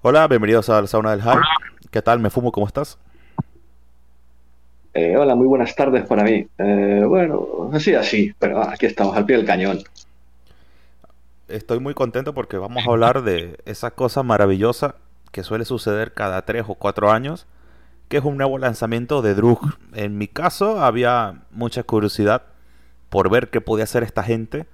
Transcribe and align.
Hola, 0.00 0.28
bienvenidos 0.28 0.68
al 0.68 0.86
Sauna 0.86 1.10
del 1.10 1.22
Hype. 1.22 1.42
¿Qué 1.90 2.00
tal? 2.02 2.20
Me 2.20 2.30
fumo, 2.30 2.52
¿cómo 2.52 2.68
estás? 2.68 2.98
Eh, 4.94 5.16
hola, 5.16 5.34
muy 5.34 5.48
buenas 5.48 5.74
tardes 5.74 6.06
para 6.06 6.22
mí. 6.22 6.46
Eh, 6.56 7.02
bueno, 7.04 7.68
así, 7.72 7.96
así, 7.96 8.32
pero 8.38 8.62
aquí 8.62 8.86
estamos, 8.86 9.16
al 9.16 9.26
pie 9.26 9.38
del 9.38 9.44
cañón. 9.44 9.80
Estoy 11.48 11.80
muy 11.80 11.94
contento 11.94 12.32
porque 12.32 12.58
vamos 12.58 12.86
a 12.86 12.90
hablar 12.92 13.22
de 13.22 13.58
esa 13.64 13.90
cosa 13.90 14.22
maravillosa 14.22 14.94
que 15.32 15.42
suele 15.42 15.64
suceder 15.64 16.14
cada 16.14 16.42
tres 16.42 16.66
o 16.68 16.76
cuatro 16.76 17.10
años, 17.10 17.48
que 18.08 18.18
es 18.18 18.24
un 18.24 18.36
nuevo 18.36 18.56
lanzamiento 18.56 19.20
de 19.20 19.34
Drug. 19.34 19.74
En 19.94 20.16
mi 20.16 20.28
caso 20.28 20.80
había 20.80 21.42
mucha 21.50 21.82
curiosidad 21.82 22.42
por 23.08 23.30
ver 23.30 23.50
qué 23.50 23.60
podía 23.60 23.82
hacer 23.82 24.04
esta 24.04 24.22
gente, 24.22 24.66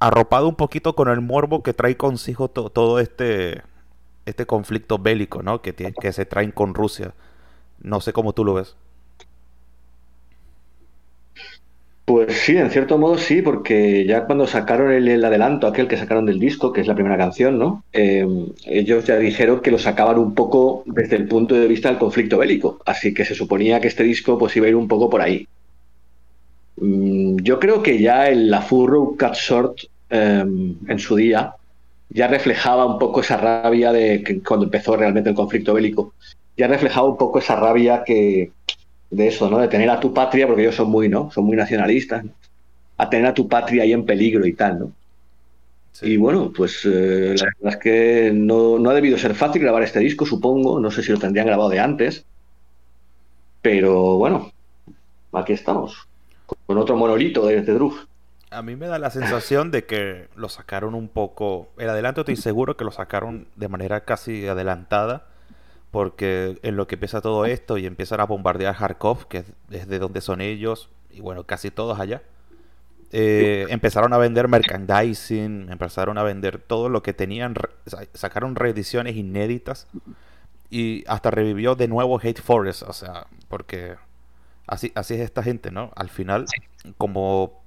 arropado 0.00 0.48
un 0.48 0.56
poquito 0.56 0.94
con 0.94 1.08
el 1.10 1.20
morbo 1.20 1.62
que 1.62 1.74
trae 1.74 1.98
consigo 1.98 2.48
todo 2.48 2.98
este, 2.98 3.60
este 4.26 4.46
conflicto 4.46 4.98
bélico 4.98 5.42
¿no? 5.42 5.62
que, 5.62 5.74
que 5.74 6.12
se 6.12 6.26
traen 6.26 6.52
con 6.52 6.74
Rusia. 6.74 7.14
No 7.82 8.00
sé 8.00 8.12
cómo 8.12 8.32
tú 8.32 8.44
lo 8.44 8.54
ves. 8.54 8.76
Pues 12.04 12.36
sí, 12.36 12.56
en 12.56 12.70
cierto 12.70 12.98
modo 12.98 13.16
sí, 13.16 13.42
porque 13.42 14.04
ya 14.04 14.24
cuando 14.26 14.46
sacaron 14.48 14.92
el, 14.92 15.24
adelanto, 15.24 15.68
aquel 15.68 15.86
que 15.86 15.96
sacaron 15.96 16.26
del 16.26 16.40
disco, 16.40 16.72
que 16.72 16.80
es 16.80 16.88
la 16.88 16.96
primera 16.96 17.16
canción, 17.16 17.58
¿no? 17.58 17.84
Eh, 17.92 18.26
ellos 18.66 19.04
ya 19.04 19.16
dijeron 19.18 19.60
que 19.60 19.70
lo 19.70 19.78
sacaban 19.78 20.18
un 20.18 20.34
poco 20.34 20.82
desde 20.84 21.14
el 21.14 21.28
punto 21.28 21.54
de 21.54 21.68
vista 21.68 21.88
del 21.88 21.98
conflicto 21.98 22.38
bélico, 22.38 22.80
así 22.86 23.14
que 23.14 23.24
se 23.24 23.36
suponía 23.36 23.80
que 23.80 23.86
este 23.86 24.02
disco 24.02 24.36
pues 24.36 24.56
iba 24.56 24.66
a 24.66 24.70
ir 24.70 24.76
un 24.76 24.88
poco 24.88 25.08
por 25.08 25.20
ahí. 25.20 25.46
Mm, 26.76 27.36
yo 27.42 27.60
creo 27.60 27.82
que 27.82 28.00
ya 28.00 28.28
el 28.28 28.50
La 28.50 28.62
Furrow 28.62 29.16
Cut 29.16 29.34
Short 29.34 29.78
em, 30.10 30.74
en 30.88 30.98
su 30.98 31.14
día 31.16 31.54
ya 32.14 32.28
reflejaba 32.28 32.86
un 32.86 32.98
poco 32.98 33.20
esa 33.20 33.36
rabia 33.36 33.92
de 33.92 34.22
que 34.22 34.42
cuando 34.42 34.66
empezó 34.66 34.96
realmente 34.96 35.30
el 35.30 35.36
conflicto 35.36 35.74
bélico, 35.74 36.14
ya 36.56 36.66
reflejaba 36.68 37.08
un 37.08 37.16
poco 37.16 37.38
esa 37.38 37.56
rabia 37.56 38.02
que, 38.04 38.52
de 39.10 39.28
eso, 39.28 39.48
¿no? 39.48 39.58
De 39.58 39.68
tener 39.68 39.88
a 39.90 40.00
tu 40.00 40.12
patria, 40.12 40.46
porque 40.46 40.62
ellos 40.62 40.74
son 40.74 40.90
muy, 40.90 41.08
¿no? 41.08 41.30
Son 41.30 41.44
muy 41.44 41.56
nacionalistas, 41.56 42.24
a 42.96 43.10
tener 43.10 43.26
a 43.26 43.34
tu 43.34 43.48
patria 43.48 43.84
ahí 43.84 43.92
en 43.92 44.04
peligro 44.04 44.46
y 44.46 44.52
tal, 44.54 44.78
¿no? 44.78 44.92
Y 46.00 46.16
bueno, 46.16 46.52
pues 46.56 46.80
eh, 46.84 47.34
la 47.38 47.44
verdad 47.44 47.74
es 47.74 47.76
que 47.76 48.32
no, 48.32 48.78
no, 48.78 48.90
ha 48.90 48.94
debido 48.94 49.18
ser 49.18 49.34
fácil 49.34 49.62
grabar 49.62 49.82
este 49.82 50.00
disco, 50.00 50.24
supongo. 50.24 50.80
No 50.80 50.90
sé 50.90 51.02
si 51.02 51.12
lo 51.12 51.18
tendrían 51.18 51.46
grabado 51.46 51.68
de 51.68 51.80
antes. 51.80 52.24
Pero 53.60 54.16
bueno, 54.16 54.50
aquí 55.32 55.52
estamos. 55.52 56.08
Con 56.66 56.78
otro 56.78 56.96
monolito 56.96 57.46
de, 57.46 57.60
de 57.62 57.74
Drug. 57.74 57.94
A 58.52 58.62
mí 58.62 58.76
me 58.76 58.86
da 58.86 58.98
la 58.98 59.10
sensación 59.10 59.70
de 59.70 59.84
que 59.84 60.28
lo 60.36 60.48
sacaron 60.48 60.94
un 60.94 61.08
poco. 61.08 61.70
El 61.78 61.88
adelanto 61.88 62.20
estoy 62.20 62.36
seguro 62.36 62.76
que 62.76 62.84
lo 62.84 62.90
sacaron 62.92 63.48
de 63.56 63.68
manera 63.68 64.04
casi 64.04 64.46
adelantada 64.46 65.26
porque 65.92 66.58
en 66.62 66.76
lo 66.76 66.86
que 66.86 66.96
empieza 66.96 67.20
todo 67.20 67.44
esto 67.44 67.76
y 67.76 67.86
empiezan 67.86 68.20
a 68.20 68.24
bombardear 68.24 68.74
Kharkov, 68.74 69.28
que 69.28 69.44
es 69.70 69.86
de 69.86 69.98
donde 69.98 70.22
son 70.22 70.40
ellos, 70.40 70.88
y 71.10 71.20
bueno, 71.20 71.44
casi 71.44 71.70
todos 71.70 72.00
allá, 72.00 72.22
eh, 73.12 73.66
empezaron 73.68 74.14
a 74.14 74.18
vender 74.18 74.48
merchandising, 74.48 75.68
empezaron 75.70 76.16
a 76.16 76.22
vender 76.22 76.58
todo 76.58 76.88
lo 76.88 77.02
que 77.02 77.12
tenían, 77.12 77.54
sacaron 78.14 78.56
reediciones 78.56 79.16
inéditas 79.16 79.86
y 80.70 81.04
hasta 81.08 81.30
revivió 81.30 81.74
de 81.74 81.88
nuevo 81.88 82.18
Hate 82.18 82.40
Forest, 82.40 82.84
o 82.84 82.94
sea, 82.94 83.26
porque 83.48 83.96
así, 84.66 84.92
así 84.94 85.12
es 85.12 85.20
esta 85.20 85.42
gente, 85.42 85.70
¿no? 85.70 85.92
Al 85.94 86.08
final, 86.08 86.46
como 86.96 87.62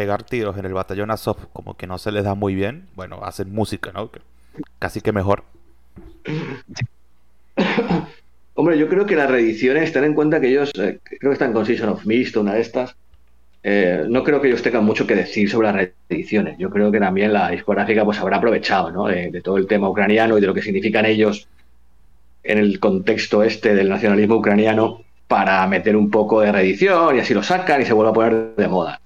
pegar 0.00 0.22
tiros 0.22 0.56
en 0.56 0.64
el 0.64 0.72
batallón 0.72 1.10
Azov, 1.10 1.36
como 1.52 1.76
que 1.76 1.86
no 1.86 1.98
se 1.98 2.10
les 2.10 2.24
da 2.24 2.34
muy 2.34 2.54
bien, 2.54 2.86
bueno, 2.96 3.20
hacen 3.22 3.52
música, 3.52 3.92
¿no? 3.92 4.10
Casi 4.78 5.02
que 5.02 5.12
mejor. 5.12 5.44
Hombre, 8.54 8.78
yo 8.78 8.88
creo 8.88 9.04
que 9.04 9.14
las 9.14 9.30
reediciones, 9.30 9.92
ten 9.92 10.04
en 10.04 10.14
cuenta 10.14 10.40
que 10.40 10.48
ellos, 10.48 10.70
eh, 10.78 11.00
creo 11.04 11.30
que 11.30 11.34
están 11.34 11.52
con 11.52 11.66
Season 11.66 11.90
of 11.90 12.06
Mist, 12.06 12.34
una 12.38 12.54
de 12.54 12.62
estas. 12.62 12.96
Eh, 13.62 14.06
no 14.08 14.24
creo 14.24 14.40
que 14.40 14.48
ellos 14.48 14.62
tengan 14.62 14.86
mucho 14.86 15.06
que 15.06 15.14
decir 15.14 15.50
sobre 15.50 15.70
las 15.70 15.90
reediciones. 16.08 16.56
Yo 16.56 16.70
creo 16.70 16.90
que 16.90 16.98
también 16.98 17.34
la 17.34 17.50
discográfica 17.50 18.02
pues 18.02 18.18
habrá 18.18 18.38
aprovechado 18.38 18.90
¿no? 18.90 19.06
de, 19.06 19.38
todo 19.44 19.58
el 19.58 19.66
tema 19.66 19.90
ucraniano 19.90 20.38
y 20.38 20.40
de 20.40 20.46
lo 20.46 20.54
que 20.54 20.62
significan 20.62 21.04
ellos 21.04 21.46
en 22.42 22.56
el 22.56 22.80
contexto 22.80 23.42
este 23.42 23.74
del 23.74 23.90
nacionalismo 23.90 24.36
ucraniano 24.36 25.02
para 25.28 25.66
meter 25.66 25.94
un 25.94 26.10
poco 26.10 26.40
de 26.40 26.52
reedición 26.52 27.16
y 27.16 27.20
así 27.20 27.34
lo 27.34 27.42
sacan 27.42 27.82
y 27.82 27.84
se 27.84 27.92
vuelve 27.92 28.12
a 28.12 28.14
poner 28.14 28.54
de 28.56 28.68
moda. 28.68 28.99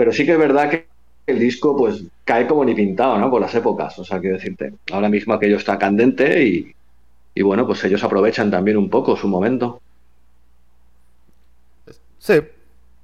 Pero 0.00 0.12
sí 0.12 0.24
que 0.24 0.32
es 0.32 0.38
verdad 0.38 0.70
que 0.70 0.86
el 1.26 1.38
disco 1.38 1.76
pues 1.76 2.02
cae 2.24 2.46
como 2.46 2.64
ni 2.64 2.74
pintado, 2.74 3.18
¿no? 3.18 3.30
Por 3.30 3.38
las 3.38 3.54
épocas. 3.54 3.98
O 3.98 4.02
sea, 4.02 4.18
quiero 4.18 4.36
decirte, 4.36 4.72
ahora 4.90 5.10
mismo 5.10 5.34
aquello 5.34 5.58
está 5.58 5.78
candente 5.78 6.42
y, 6.42 6.74
y 7.34 7.42
bueno, 7.42 7.66
pues 7.66 7.84
ellos 7.84 8.02
aprovechan 8.02 8.50
también 8.50 8.78
un 8.78 8.88
poco 8.88 9.14
su 9.14 9.28
momento. 9.28 9.82
Sí, 12.16 12.40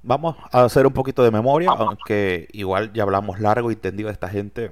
vamos 0.01 0.37
a 0.51 0.63
hacer 0.63 0.87
un 0.87 0.93
poquito 0.93 1.23
de 1.23 1.29
memoria, 1.29 1.69
aunque 1.69 2.47
igual 2.51 2.91
ya 2.93 3.03
hablamos 3.03 3.39
largo 3.39 3.69
y 3.69 3.75
tendido 3.75 4.07
de 4.07 4.13
esta 4.13 4.29
gente 4.29 4.71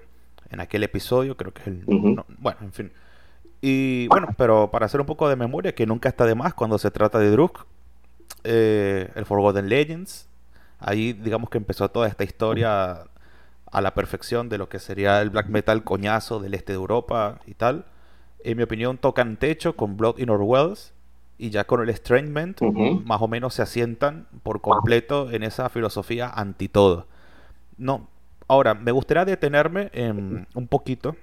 en 0.50 0.62
aquel 0.62 0.82
episodio, 0.82 1.38
creo 1.38 1.54
que 1.54 1.62
es 1.62 1.68
el... 1.68 1.84
bueno, 1.86 2.58
en 2.62 2.74
fin. 2.74 2.92
Y 3.62 4.08
bueno, 4.08 4.30
pero 4.36 4.72
para 4.72 4.88
hacer 4.88 5.00
un 5.00 5.06
poco 5.06 5.30
de 5.30 5.36
memoria, 5.36 5.76
que 5.76 5.86
nunca 5.86 6.10
está 6.10 6.26
de 6.26 6.34
más 6.34 6.56
cuando 6.56 6.80
se 6.80 6.90
trata 6.90 7.20
de 7.20 7.30
Druk, 7.30 7.68
eh, 8.44 9.12
el 9.14 9.26
Forgotten 9.26 9.70
Legends, 9.70 10.28
ahí 10.80 11.14
digamos 11.14 11.50
que 11.50 11.58
empezó 11.58 11.90
toda 11.90 12.08
esta 12.08 12.24
historia 12.24 13.08
a 13.72 13.82
la 13.82 13.94
perfección 13.94 14.50
de 14.50 14.58
lo 14.58 14.70
que 14.70 14.80
sería 14.80 15.22
el 15.22 15.30
black 15.30 15.48
metal 15.48 15.84
coñazo 15.84 16.40
del 16.40 16.54
este 16.54 16.74
de 16.74 16.78
Europa 16.78 17.40
y 17.46 17.54
tal 17.54 17.86
en 18.46 18.58
mi 18.58 18.64
opinión, 18.64 18.98
tocan 18.98 19.38
techo 19.38 19.76
con 19.76 19.98
Blood 19.98 20.20
in 20.20 20.30
Our 20.30 20.42
Wells 20.42 20.94
y 21.38 21.50
ya 21.50 21.66
con 21.66 21.82
el 21.82 21.90
Estrangement 21.90 22.62
más 22.62 23.22
o 23.22 23.28
menos 23.28 23.56
se 23.56 23.64
asientan 23.64 24.28
por 24.44 24.62
completo 24.62 25.32
en 25.32 25.42
esa 25.42 25.68
filosofía 25.70 26.30
anti 26.30 26.70
todo. 26.70 27.08
No, 27.78 28.08
ahora 28.48 28.76
me 28.76 28.92
gustaría 28.92 29.26
detenerme 29.26 29.90
en, 29.94 30.48
un 30.54 30.68
poquito 30.68 31.16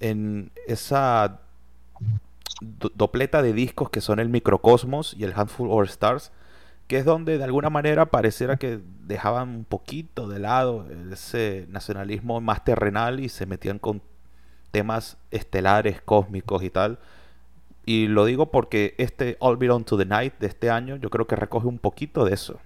en 0.00 0.50
esa 0.66 1.40
dopleta 2.94 3.42
de 3.42 3.52
discos 3.52 3.90
que 3.90 4.00
son 4.00 4.18
el 4.18 4.30
Microcosmos 4.30 5.14
y 5.18 5.24
el 5.24 5.34
Handful 5.36 5.68
of 5.70 5.86
Stars, 5.90 6.32
que 6.88 6.96
es 6.96 7.04
donde 7.04 7.38
de 7.38 7.44
alguna 7.44 7.70
manera 7.70 8.06
pareciera 8.06 8.56
que 8.56 8.80
dejaban 9.04 9.50
un 9.50 9.64
poquito 9.64 10.26
de 10.26 10.38
lado 10.38 10.86
ese 11.12 11.66
nacionalismo 11.68 12.40
más 12.40 12.64
terrenal 12.64 13.20
y 13.20 13.28
se 13.28 13.46
metían 13.46 13.78
con 13.78 14.02
temas 14.70 15.18
estelares, 15.30 16.00
cósmicos 16.00 16.62
y 16.62 16.70
tal. 16.70 16.98
Y 17.84 18.06
lo 18.08 18.24
digo 18.24 18.50
porque 18.50 18.94
este 18.98 19.36
All 19.40 19.58
Belong 19.58 19.84
to 19.84 19.98
the 19.98 20.06
Night 20.06 20.34
de 20.40 20.46
este 20.46 20.70
año 20.70 20.96
yo 20.96 21.10
creo 21.10 21.26
que 21.26 21.36
recoge 21.36 21.66
un 21.66 21.78
poquito 21.78 22.24
de 22.24 22.34
eso. 22.34 22.58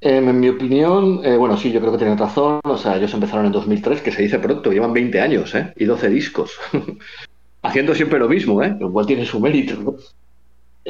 Em, 0.00 0.28
en 0.28 0.40
mi 0.40 0.48
opinión, 0.48 1.20
eh, 1.24 1.36
bueno, 1.36 1.56
sí, 1.56 1.72
yo 1.72 1.80
creo 1.80 1.92
que 1.92 1.98
tienen 1.98 2.18
razón. 2.18 2.60
O 2.64 2.76
sea, 2.76 2.96
ellos 2.96 3.12
empezaron 3.14 3.46
en 3.46 3.52
2003, 3.52 4.00
que 4.00 4.12
se 4.12 4.22
dice 4.22 4.38
pronto, 4.38 4.70
llevan 4.70 4.92
20 4.92 5.20
años, 5.20 5.54
¿eh? 5.54 5.72
Y 5.76 5.84
12 5.86 6.08
discos. 6.08 6.52
Haciendo 7.62 7.94
siempre 7.94 8.20
lo 8.20 8.28
mismo, 8.28 8.62
¿eh? 8.62 8.76
Lo 8.78 8.92
cual 8.92 9.06
tiene 9.06 9.24
su 9.26 9.40
mérito, 9.40 9.96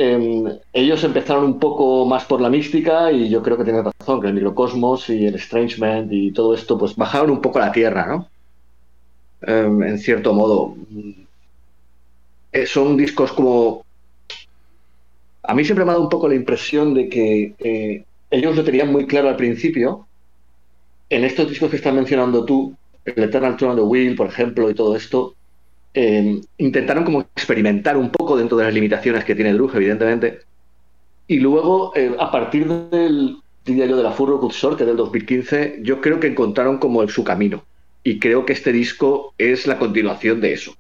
Em, 0.01 0.45
ellos 0.73 1.03
empezaron 1.03 1.45
un 1.45 1.59
poco 1.59 2.07
más 2.07 2.25
por 2.25 2.41
la 2.41 2.49
mística 2.49 3.11
y 3.11 3.29
yo 3.29 3.43
creo 3.43 3.57
que 3.57 3.65
tienen 3.65 3.85
razón, 3.85 4.21
que 4.21 4.29
el 4.29 4.35
microcosmos 4.35 5.11
y 5.11 5.27
el 5.27 5.35
estrangement 5.35 6.13
y 6.13 6.31
todo 6.31 6.55
esto 6.55 6.79
pues 6.79 6.95
bajaron 6.95 7.31
un 7.31 7.41
poco 7.41 7.59
a 7.59 7.67
la 7.67 7.73
tierra, 7.73 8.07
¿no? 8.07 8.29
Em, 9.43 9.83
en 9.83 9.99
cierto 9.99 10.33
modo. 10.33 10.77
Eh, 12.53 12.65
son 12.67 12.97
discos 12.97 13.33
como... 13.33 13.85
A 15.43 15.53
mí 15.55 15.65
siempre 15.65 15.85
me 15.85 15.91
ha 15.91 15.95
dado 15.95 16.05
un 16.05 16.11
poco 16.11 16.29
la 16.29 16.37
impresión 16.37 16.95
de 16.95 17.09
que 17.09 17.55
eh, 17.59 18.05
ellos 18.31 18.55
lo 18.55 18.63
tenían 18.63 18.93
muy 18.93 19.05
claro 19.05 19.29
al 19.29 19.37
principio. 19.37 20.07
En 21.11 21.25
estos 21.25 21.49
discos 21.49 21.71
que 21.71 21.77
estás 21.77 21.93
mencionando 21.93 22.45
tú, 22.45 22.77
el 23.05 23.25
Eternal 23.25 23.57
Throne 23.57 23.73
of 23.73 23.79
the 23.81 23.85
Wheel, 23.85 24.15
por 24.15 24.29
ejemplo, 24.29 24.71
y 24.71 24.75
todo 24.75 24.95
esto, 24.95 25.35
eh, 26.01 26.41
intentaron 26.59 27.03
como 27.03 27.23
experimentar 27.23 27.97
un 27.97 28.11
poco 28.11 28.37
dentro 28.37 28.57
de 28.57 28.63
las 28.63 28.73
limitaciones 28.73 29.25
que 29.25 29.35
tiene 29.35 29.53
Drug, 29.53 29.75
evidentemente. 29.75 30.39
Y 31.27 31.41
luego, 31.41 31.93
eh, 31.97 32.15
a 32.21 32.31
partir 32.31 32.69
del 32.69 33.39
diario 33.65 33.97
de 33.97 34.05
la 34.05 34.13
Furro 34.13 34.39
Cursor, 34.39 34.77
que 34.77 34.85
es 34.85 34.87
del 34.87 34.97
2015, 34.97 35.81
yo 35.83 36.01
creo 36.01 36.21
que 36.21 36.29
encontraron 36.29 36.79
como 36.79 37.07
su 37.09 37.25
camino. 37.25 37.65
Y 38.05 38.21
creo 38.21 38.47
que 38.47 38.53
este 38.53 38.71
disco 38.71 39.35
es 39.39 39.67
la 39.67 39.77
continuación 39.77 40.41
de 40.41 40.53
eso. 40.53 40.77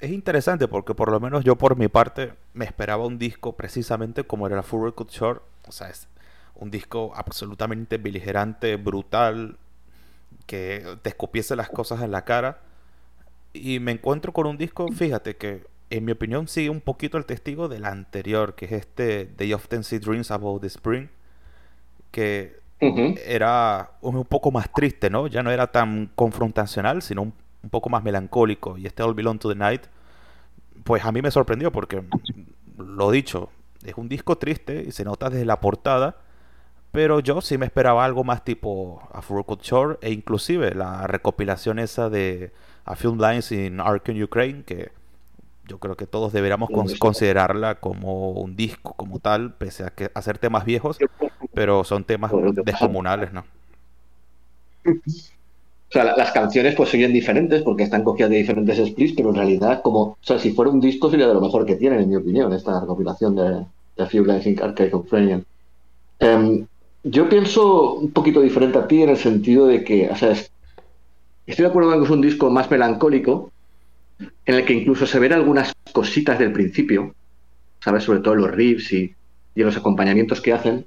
Es 0.00 0.10
interesante 0.10 0.66
porque 0.66 0.94
por 0.94 1.10
lo 1.10 1.20
menos 1.20 1.44
yo 1.44 1.56
por 1.56 1.76
mi 1.76 1.88
parte 1.88 2.32
me 2.54 2.64
esperaba 2.64 3.04
un 3.04 3.18
disco 3.18 3.54
precisamente 3.54 4.24
como 4.24 4.46
era 4.46 4.56
la 4.56 4.62
Furro 4.62 4.94
Short. 5.10 5.42
O 5.66 5.72
sea, 5.72 5.90
es 5.90 6.08
un 6.54 6.70
disco 6.70 7.12
absolutamente 7.14 7.98
beligerante, 7.98 8.76
brutal, 8.76 9.58
que 10.48 10.96
te 11.02 11.10
escupiese 11.10 11.54
las 11.54 11.68
cosas 11.68 12.02
en 12.02 12.10
la 12.10 12.24
cara. 12.24 12.62
Y 13.52 13.78
me 13.78 13.92
encuentro 13.92 14.32
con 14.32 14.46
un 14.46 14.56
disco, 14.56 14.88
fíjate 14.90 15.36
que 15.36 15.64
en 15.90 16.04
mi 16.04 16.12
opinión 16.12 16.48
sigue 16.48 16.70
un 16.70 16.80
poquito 16.80 17.18
el 17.18 17.26
testigo 17.26 17.68
del 17.68 17.84
anterior, 17.84 18.54
que 18.54 18.64
es 18.64 18.72
este 18.72 19.26
They 19.26 19.52
Often 19.52 19.84
See 19.84 19.98
Dreams 19.98 20.30
About 20.30 20.62
the 20.62 20.66
Spring, 20.66 21.08
que 22.10 22.58
era 22.80 23.90
un 24.00 24.24
poco 24.24 24.50
más 24.50 24.72
triste, 24.72 25.10
¿no? 25.10 25.26
Ya 25.26 25.42
no 25.42 25.50
era 25.50 25.66
tan 25.68 26.10
confrontacional, 26.14 27.02
sino 27.02 27.22
un, 27.22 27.34
poco 27.70 27.90
más 27.90 28.02
melancólico. 28.02 28.78
Y 28.78 28.86
este 28.86 29.02
All 29.02 29.14
Belong 29.14 29.38
to 29.38 29.50
the 29.50 29.54
Night, 29.54 29.82
pues 30.84 31.04
a 31.04 31.12
mí 31.12 31.20
me 31.20 31.30
sorprendió 31.30 31.70
porque, 31.70 32.02
lo 32.78 33.10
dicho, 33.10 33.50
es 33.84 33.94
un 33.96 34.08
disco 34.08 34.38
triste 34.38 34.84
y 34.86 34.92
se 34.92 35.04
nota 35.04 35.28
desde 35.28 35.44
la 35.44 35.60
portada. 35.60 36.16
Pero 36.92 37.20
yo 37.20 37.40
sí 37.40 37.58
me 37.58 37.66
esperaba 37.66 38.04
algo 38.04 38.24
más 38.24 38.44
tipo 38.44 39.02
Afro 39.12 39.44
Culture 39.44 39.98
e 40.00 40.10
inclusive 40.10 40.74
la 40.74 41.06
recopilación 41.06 41.78
esa 41.78 42.08
de 42.08 42.52
A 42.84 42.96
Film 42.96 43.18
Lines 43.20 43.52
in 43.52 43.80
Arkan 43.80 44.22
Ukraine, 44.22 44.62
que 44.64 44.90
yo 45.68 45.78
creo 45.78 45.96
que 45.96 46.06
todos 46.06 46.32
deberíamos 46.32 46.70
considerarla 46.98 47.76
como 47.76 48.30
un 48.32 48.56
disco 48.56 48.94
como 48.94 49.18
tal, 49.18 49.54
pese 49.54 49.84
a 49.84 49.90
que 49.90 50.10
hacer 50.14 50.38
temas 50.38 50.64
viejos, 50.64 50.98
pero 51.52 51.84
son 51.84 52.04
temas 52.04 52.32
descomunales, 52.64 53.32
¿no? 53.32 53.44
O 54.84 55.90
sea, 55.90 56.04
las 56.16 56.32
canciones 56.32 56.74
pues 56.74 56.90
siguen 56.90 57.12
diferentes 57.12 57.62
porque 57.62 57.82
están 57.82 58.04
cogidas 58.04 58.30
de 58.30 58.36
diferentes 58.36 58.76
splits, 58.88 59.14
pero 59.16 59.30
en 59.30 59.36
realidad, 59.36 59.80
como, 59.82 60.00
o 60.00 60.18
sea, 60.20 60.38
si 60.38 60.52
fuera 60.52 60.70
un 60.70 60.80
disco 60.80 61.10
sería 61.10 61.28
de 61.28 61.34
lo 61.34 61.40
mejor 61.40 61.64
que 61.64 61.76
tienen, 61.76 62.00
en 62.00 62.08
mi 62.08 62.16
opinión, 62.16 62.52
esta 62.52 62.80
recopilación 62.80 63.36
de, 63.36 63.64
de 63.96 64.02
A 64.02 64.06
Few 64.06 64.24
Lines 64.24 64.46
in 64.46 64.62
Arcade 64.62 64.94
Ukrainian. 64.94 65.44
Em, 66.18 66.66
yo 67.10 67.28
pienso 67.28 67.94
un 67.94 68.12
poquito 68.12 68.40
diferente 68.40 68.78
a 68.78 68.86
ti 68.86 69.02
en 69.02 69.10
el 69.10 69.16
sentido 69.16 69.66
de 69.66 69.82
que, 69.82 70.08
o 70.10 70.16
sea, 70.16 70.32
estoy 70.32 71.62
de 71.62 71.66
acuerdo 71.66 71.90
con 71.90 72.00
que 72.00 72.04
es 72.04 72.10
un 72.10 72.20
disco 72.20 72.50
más 72.50 72.70
melancólico, 72.70 73.50
en 74.44 74.54
el 74.54 74.64
que 74.64 74.74
incluso 74.74 75.06
se 75.06 75.18
ven 75.18 75.32
algunas 75.32 75.72
cositas 75.92 76.38
del 76.38 76.52
principio, 76.52 77.14
¿sabes? 77.80 78.04
Sobre 78.04 78.20
todo 78.20 78.34
los 78.34 78.50
riffs 78.50 78.92
y, 78.92 79.14
los 79.54 79.76
acompañamientos 79.76 80.40
que 80.40 80.52
hacen, 80.52 80.86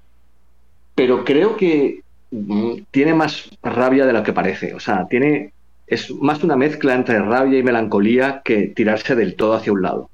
pero 0.95 1.25
creo 1.25 1.57
que 1.57 2.03
mm, 2.31 2.83
tiene 2.89 3.13
más 3.13 3.49
rabia 3.61 4.05
de 4.05 4.13
lo 4.13 4.23
que 4.23 4.31
parece, 4.31 4.73
o 4.73 4.79
sea, 4.79 5.07
tiene 5.09 5.51
es 5.87 6.09
más 6.09 6.41
una 6.41 6.55
mezcla 6.55 6.95
entre 6.95 7.19
rabia 7.19 7.59
y 7.59 7.63
melancolía 7.63 8.41
que 8.45 8.67
tirarse 8.67 9.13
del 9.13 9.35
todo 9.35 9.55
hacia 9.55 9.73
un 9.73 9.81
lado. 9.81 10.09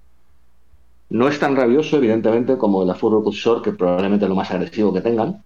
No 1.12 1.28
es 1.28 1.38
tan 1.38 1.56
rabioso, 1.56 1.98
evidentemente, 1.98 2.58
como 2.58 2.84
la 2.84 2.96
Furro 2.96 3.24
Short, 3.32 3.64
que 3.64 3.74
probablemente 3.74 4.26
es 4.26 4.30
lo 4.30 4.36
más 4.36 4.50
agresivo 4.50 4.92
que 4.92 5.02
tengan, 5.02 5.44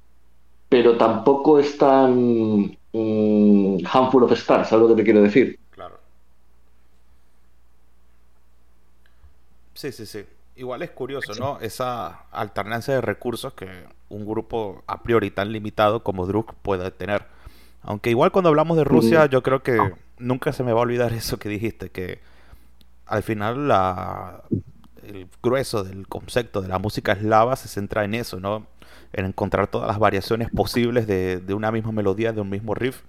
pero 0.71 0.95
tampoco 0.95 1.59
es 1.59 1.77
tan 1.77 2.77
mm, 2.93 3.85
handful 3.91 4.23
of 4.23 4.31
stars, 4.31 4.69
¿sabes 4.69 4.83
lo 4.83 4.87
que 4.87 5.01
te 5.01 5.03
quiero 5.03 5.21
decir? 5.21 5.59
Sí, 9.73 9.91
sí, 9.91 10.05
sí. 10.05 10.23
Igual 10.55 10.81
es 10.83 10.91
curioso, 10.91 11.33
¿no? 11.35 11.59
Esa 11.59 12.21
alternancia 12.31 12.93
de 12.93 13.01
recursos 13.01 13.51
que 13.51 13.67
un 14.07 14.25
grupo 14.25 14.81
a 14.87 15.03
priori 15.03 15.29
tan 15.29 15.51
limitado 15.51 16.03
como 16.03 16.25
Druk 16.25 16.53
puede 16.61 16.89
tener. 16.91 17.25
Aunque 17.81 18.09
igual 18.09 18.31
cuando 18.31 18.47
hablamos 18.47 18.77
de 18.77 18.85
Rusia, 18.85 19.25
yo 19.25 19.43
creo 19.43 19.63
que 19.63 19.77
nunca 20.19 20.53
se 20.53 20.63
me 20.63 20.71
va 20.71 20.79
a 20.79 20.83
olvidar 20.83 21.11
eso 21.11 21.37
que 21.37 21.49
dijiste, 21.49 21.89
que 21.89 22.19
al 23.07 23.23
final 23.23 23.67
la, 23.67 24.43
el 25.03 25.27
grueso 25.43 25.83
del 25.83 26.07
concepto 26.07 26.61
de 26.61 26.69
la 26.69 26.79
música 26.79 27.11
eslava 27.11 27.57
se 27.57 27.67
centra 27.67 28.05
en 28.05 28.13
eso, 28.13 28.39
¿no? 28.39 28.67
En 29.13 29.25
encontrar 29.25 29.67
todas 29.67 29.87
las 29.87 29.99
variaciones 29.99 30.49
posibles 30.49 31.07
de, 31.07 31.39
de 31.39 31.53
una 31.53 31.71
misma 31.71 31.91
melodía, 31.91 32.31
de 32.31 32.41
un 32.41 32.49
mismo 32.49 32.73
riff 32.73 33.01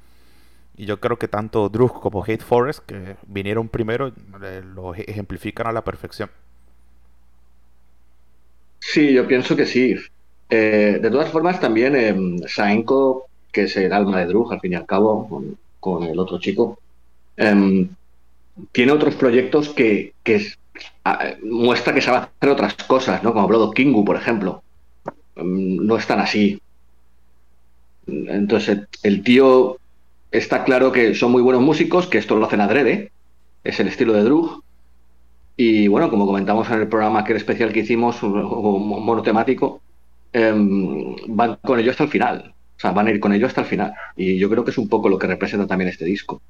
y 0.77 0.87
yo 0.87 1.01
creo 1.01 1.19
que 1.19 1.29
tanto 1.29 1.69
Druk 1.69 2.01
como 2.01 2.25
Hate 2.25 2.43
Forest, 2.43 2.81
que 2.87 3.17
vinieron 3.27 3.69
primero, 3.69 4.13
lo 4.75 4.95
ejemplifican 4.95 5.67
a 5.67 5.73
la 5.73 5.85
perfección. 5.85 6.31
Sí, 8.81 9.13
yo 9.13 9.27
pienso 9.27 9.55
que 9.55 9.67
sí. 9.67 9.95
Eh, 10.49 10.99
de 11.01 11.11
todas 11.11 11.31
formas, 11.31 11.61
también 11.61 11.95
eh, 11.97 12.49
Saenko, 12.49 13.27
que 13.53 13.65
es 13.65 13.77
el 13.77 13.93
alma 13.93 14.21
de 14.21 14.27
Drug, 14.27 14.53
al 14.53 14.61
fin 14.61 14.73
y 14.73 14.77
al 14.77 14.87
cabo, 14.87 15.57
con, 15.79 16.03
el 16.05 16.19
otro 16.19 16.39
chico, 16.39 16.79
em, 17.37 17.89
tiene 18.73 18.93
otros 18.93 19.15
proyectos 19.15 19.69
que, 19.69 20.15
muestra 21.43 21.93
que 21.93 22.01
sabe 22.01 22.19
hacer 22.19 22.49
otras 22.49 22.75
cosas, 22.75 23.23
¿no? 23.23 23.33
Como 23.35 23.47
Blood 23.47 23.69
of 23.69 23.75
Kingu, 23.75 24.05
por 24.05 24.17
ejemplo. 24.17 24.62
Em, 25.37 25.77
no 25.77 25.97
están 25.97 26.21
así. 26.21 26.61
Entonces, 28.07 28.81
el 29.03 29.23
tío 29.23 29.79
está 30.31 30.65
claro 30.65 30.93
que 30.93 31.15
son 31.15 31.33
muy 31.33 31.43
buenos 31.43 31.63
músicos, 31.63 32.07
que 32.07 32.19
esto 32.19 32.37
lo 32.37 32.47
hacen 32.47 32.61
adrede, 32.61 33.13
es 33.65 33.79
el 33.81 33.89
estilo 33.89 34.13
de 34.13 34.25
Drug, 34.25 34.63
y 35.57 35.89
bueno, 35.89 36.11
como 36.11 36.27
comentamos 36.27 36.69
en 36.71 36.81
el 36.81 36.89
programa 36.89 37.25
que 37.25 37.33
era 37.33 37.39
especial 37.39 37.73
que 37.73 37.81
hicimos, 37.81 38.23
un 38.23 39.05
monotemático, 39.05 39.81
em, 40.33 41.15
van 41.29 41.57
con 41.63 41.79
ello 41.79 41.91
hasta 41.91 42.05
el 42.05 42.11
final. 42.11 42.55
O 42.77 42.81
sea, 42.81 42.91
van 42.91 43.07
a 43.07 43.11
ir 43.11 43.21
con 43.21 43.33
ello 43.33 43.47
hasta 43.47 43.61
el 43.61 43.67
final. 43.67 43.93
Y 44.17 44.39
yo 44.39 44.49
creo 44.51 44.65
que 44.65 44.71
es 44.71 44.79
un 44.79 44.89
poco 44.89 45.09
lo 45.09 45.19
que 45.19 45.27
representa 45.27 45.67
también 45.67 45.89
este 45.89 46.05
disco. 46.05 46.41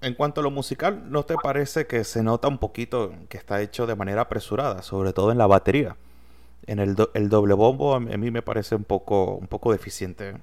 En 0.00 0.14
cuanto 0.14 0.40
a 0.40 0.44
lo 0.44 0.50
musical, 0.50 1.10
¿no 1.10 1.24
te 1.24 1.34
parece 1.42 1.86
que 1.86 2.04
se 2.04 2.22
nota 2.22 2.48
un 2.48 2.58
poquito 2.58 3.12
que 3.28 3.38
está 3.38 3.62
hecho 3.62 3.86
de 3.86 3.94
manera 3.94 4.22
apresurada, 4.22 4.82
sobre 4.82 5.12
todo 5.12 5.32
en 5.32 5.38
la 5.38 5.46
batería? 5.46 5.96
En 6.66 6.78
el, 6.78 6.96
el 7.14 7.28
doble 7.28 7.54
bombo 7.54 7.94
a 7.94 8.00
mí 8.00 8.30
me 8.30 8.42
parece 8.42 8.74
un 8.76 8.84
poco, 8.84 9.34
un 9.34 9.48
poco 9.48 9.72
deficiente. 9.72 10.34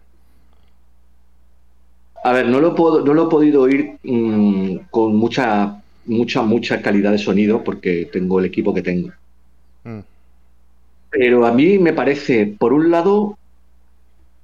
A 2.23 2.33
ver, 2.33 2.47
no 2.47 2.59
lo, 2.59 2.75
puedo, 2.75 3.05
no 3.05 3.13
lo 3.13 3.27
he 3.27 3.29
podido 3.29 3.61
oír 3.61 3.97
mm, 4.03 4.89
con 4.91 5.15
mucha 5.15 5.81
mucha, 6.09 6.41
mucha 6.41 6.81
calidad 6.81 7.11
de 7.11 7.17
sonido 7.17 7.63
porque 7.63 8.09
tengo 8.11 8.39
el 8.39 8.45
equipo 8.45 8.73
que 8.73 8.81
tengo. 8.81 9.11
Mm. 9.83 9.99
Pero 11.11 11.45
a 11.45 11.51
mí 11.53 11.79
me 11.79 11.93
parece, 11.93 12.45
por 12.45 12.73
un 12.73 12.91
lado, 12.91 13.37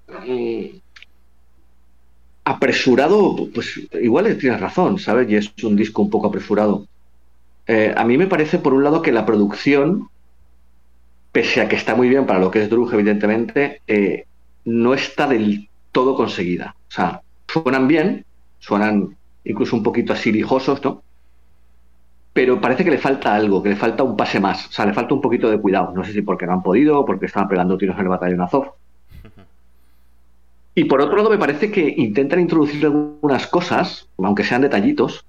mm, 0.07 0.77
apresurado, 2.45 3.50
pues 3.54 3.81
igual 4.01 4.38
tienes 4.38 4.60
razón, 4.60 5.00
¿sabes? 5.00 5.30
Y 5.30 5.36
es 5.36 5.51
un 5.63 5.75
disco 5.75 6.01
un 6.04 6.10
poco 6.10 6.27
apresurado. 6.27 6.88
Eh, 7.68 7.94
a 7.95 8.04
mí 8.06 8.18
me 8.18 8.27
parece, 8.27 8.60
por 8.60 8.74
un 8.74 8.83
lado, 8.83 9.01
que 9.01 9.12
la 9.12 9.25
producción, 9.25 10.10
pese 11.36 11.60
a 11.60 11.68
que 11.68 11.76
está 11.76 11.96
muy 11.96 12.08
bien 12.08 12.26
para 12.26 12.40
lo 12.40 12.50
que 12.50 12.64
es 12.64 12.70
Drug, 12.70 12.94
evidentemente, 12.94 13.82
eh, 13.88 14.24
no 14.64 14.94
está 14.94 15.28
del 15.28 15.68
todo 15.92 16.16
conseguida. 16.16 16.78
O 16.88 16.92
sea, 16.92 17.22
suenan 17.46 17.90
bien, 17.90 18.24
suenan 18.60 19.18
incluso 19.44 19.76
un 19.76 19.84
poquito 19.84 20.14
asirijosos, 20.14 20.82
¿no? 20.82 21.04
pero 22.32 22.62
parece 22.62 22.86
que 22.86 22.92
le 22.92 22.98
falta 22.98 23.36
algo, 23.36 23.62
que 23.62 23.68
le 23.68 23.76
falta 23.76 24.04
un 24.04 24.16
pase 24.16 24.40
más, 24.40 24.68
o 24.68 24.72
sea, 24.72 24.86
le 24.86 24.94
falta 24.94 25.14
un 25.14 25.20
poquito 25.20 25.50
de 25.50 25.60
cuidado. 25.60 25.92
No 25.94 26.06
sé 26.06 26.14
si 26.14 26.22
porque 26.22 26.46
no 26.46 26.54
han 26.54 26.64
podido 26.64 27.02
o 27.02 27.06
porque 27.06 27.26
estaban 27.26 27.50
pegando 27.50 27.78
tiros 27.78 27.98
en 27.98 28.04
el 28.04 28.10
batallón 28.10 28.42
Azov. 28.42 28.72
Y 30.78 30.86
por 30.86 31.02
otro 31.02 31.18
lado, 31.18 31.30
me 31.30 31.38
parece 31.38 31.70
que 31.70 31.96
intentan 31.98 32.40
introducir 32.40 32.86
algunas 32.86 33.48
cosas, 33.48 34.08
aunque 34.18 34.44
sean 34.46 34.62
detallitos, 34.62 35.25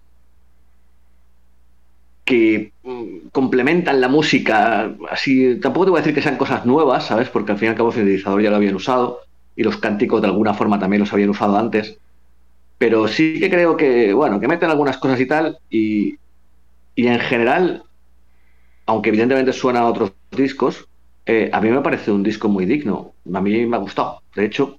que 2.26 2.73
mm, 2.83 3.28
complementan 3.33 4.02
la 4.02 4.09
música. 4.09 4.95
Así, 5.11 5.59
tampoco 5.61 5.87
te 5.87 5.90
voy 5.92 5.99
a 5.99 6.02
decir 6.02 6.14
que 6.14 6.21
sean 6.21 6.37
cosas 6.37 6.66
nuevas, 6.66 7.06
¿sabes? 7.06 7.30
Porque 7.30 7.52
al 7.52 7.59
fin 7.59 7.68
y 7.68 7.71
al 7.71 7.76
cabo 7.76 7.92
sintetizador 7.92 8.42
ya 8.42 8.50
lo 8.50 8.56
habían 8.56 8.75
usado 8.75 9.21
y 9.56 9.62
los 9.62 9.78
cánticos 9.78 10.21
de 10.21 10.28
alguna 10.28 10.52
forma 10.52 10.78
también 10.78 11.00
los 11.00 11.12
habían 11.14 11.30
usado 11.30 11.56
antes. 11.56 11.97
Pero 12.76 13.09
sí 13.09 13.40
que 13.40 13.49
creo 13.49 13.78
que, 13.78 14.12
bueno, 14.12 14.38
que 14.38 14.49
meten 14.49 14.68
algunas 14.68 14.99
cosas 14.99 15.18
y 15.21 15.26
tal, 15.26 15.59
y, 15.71 16.16
y 16.95 17.06
en 17.06 17.21
general, 17.21 17.85
aunque 18.85 19.09
evidentemente 19.09 19.54
suena 19.54 19.80
a 19.80 19.87
otros 19.87 20.12
discos, 20.30 20.87
eh, 21.26 21.50
a 21.52 21.61
mí 21.61 21.71
me 21.71 21.80
parece 21.80 22.12
un 22.12 22.23
disco 22.23 22.49
muy 22.49 22.66
digno. 22.66 23.14
A 23.33 23.40
mí 23.40 23.66
me 23.66 23.76
ha 23.76 23.80
gustado, 23.80 24.23
de 24.35 24.45
hecho, 24.45 24.78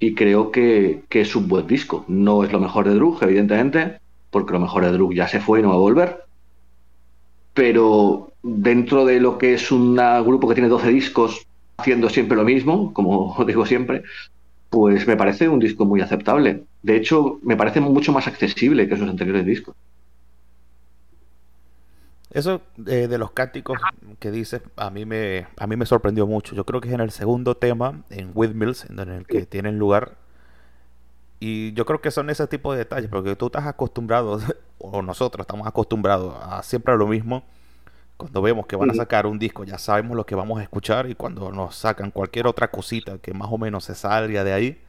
y 0.00 0.14
creo 0.14 0.52
que, 0.52 1.02
es 1.10 1.36
un 1.36 1.48
buen 1.48 1.66
disco. 1.66 2.04
No 2.08 2.44
es 2.44 2.52
lo 2.52 2.60
mejor 2.60 2.88
de 2.88 2.94
Drug, 2.94 3.18
evidentemente, 3.22 4.00
porque 4.30 4.52
lo 4.52 4.60
mejor 4.60 4.84
de 4.84 4.92
Drug 4.92 5.14
ya 5.14 5.28
se 5.28 5.40
fue 5.40 5.60
y 5.60 5.62
no 5.62 5.70
va 5.70 5.74
a 5.74 5.78
volver. 5.78 6.24
Pero 7.58 8.34
dentro 8.40 9.04
de 9.04 9.18
lo 9.18 9.36
que 9.36 9.54
es 9.54 9.72
un 9.72 9.96
grupo 9.96 10.48
que 10.48 10.54
tiene 10.54 10.68
12 10.68 10.90
discos 10.90 11.44
haciendo 11.76 12.08
siempre 12.08 12.36
lo 12.36 12.44
mismo, 12.44 12.94
como 12.94 13.34
digo 13.48 13.66
siempre, 13.66 14.04
pues 14.70 15.08
me 15.08 15.16
parece 15.16 15.48
un 15.48 15.58
disco 15.58 15.84
muy 15.84 16.00
aceptable. 16.00 16.62
De 16.84 16.94
hecho, 16.94 17.40
me 17.42 17.56
parece 17.56 17.80
mucho 17.80 18.12
más 18.12 18.28
accesible 18.28 18.88
que 18.88 18.96
sus 18.96 19.08
anteriores 19.08 19.44
discos. 19.44 19.74
Eso 22.30 22.60
eh, 22.86 23.08
de 23.08 23.18
los 23.18 23.32
cánticos 23.32 23.80
que 24.20 24.30
dices, 24.30 24.62
a 24.76 24.90
mí 24.90 25.04
me 25.04 25.48
a 25.56 25.66
mí 25.66 25.74
me 25.74 25.84
sorprendió 25.84 26.28
mucho. 26.28 26.54
Yo 26.54 26.64
creo 26.64 26.80
que 26.80 26.86
es 26.86 26.94
en 26.94 27.00
el 27.00 27.10
segundo 27.10 27.56
tema, 27.56 28.04
en 28.10 28.30
Windmills, 28.36 28.88
en 28.88 29.00
el 29.00 29.26
que 29.26 29.46
tienen 29.46 29.80
lugar. 29.80 30.16
Y 31.40 31.72
yo 31.72 31.84
creo 31.86 32.00
que 32.00 32.12
son 32.12 32.30
ese 32.30 32.46
tipo 32.46 32.70
de 32.70 32.78
detalles, 32.78 33.10
porque 33.10 33.34
tú 33.34 33.46
estás 33.46 33.66
acostumbrado, 33.66 34.38
o 34.78 35.02
nosotros 35.02 35.44
estamos 35.44 35.66
acostumbrados 35.66 36.34
a 36.40 36.62
siempre 36.62 36.94
a 36.94 36.96
lo 36.96 37.06
mismo. 37.06 37.44
Cuando 38.16 38.42
vemos 38.42 38.66
que 38.66 38.74
van 38.74 38.90
a 38.90 38.94
sacar 38.94 39.26
un 39.26 39.38
disco, 39.38 39.62
ya 39.62 39.78
sabemos 39.78 40.16
lo 40.16 40.26
que 40.26 40.34
vamos 40.34 40.58
a 40.58 40.62
escuchar, 40.62 41.08
y 41.08 41.14
cuando 41.14 41.52
nos 41.52 41.76
sacan 41.76 42.10
cualquier 42.10 42.48
otra 42.48 42.70
cosita 42.70 43.18
que 43.18 43.32
más 43.32 43.48
o 43.50 43.58
menos 43.58 43.84
se 43.84 43.94
salga 43.94 44.42
de 44.42 44.52
ahí, 44.52 44.82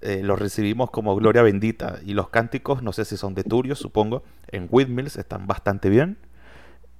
eh, 0.00 0.22
lo 0.22 0.34
recibimos 0.34 0.90
como 0.90 1.14
gloria 1.14 1.42
bendita. 1.42 1.98
Y 2.04 2.14
los 2.14 2.30
cánticos, 2.30 2.82
no 2.82 2.92
sé 2.92 3.04
si 3.04 3.18
son 3.18 3.34
de 3.34 3.44
Turio, 3.44 3.74
supongo, 3.74 4.22
en 4.48 4.66
Windmills 4.70 5.16
están 5.16 5.46
bastante 5.46 5.90
bien 5.90 6.16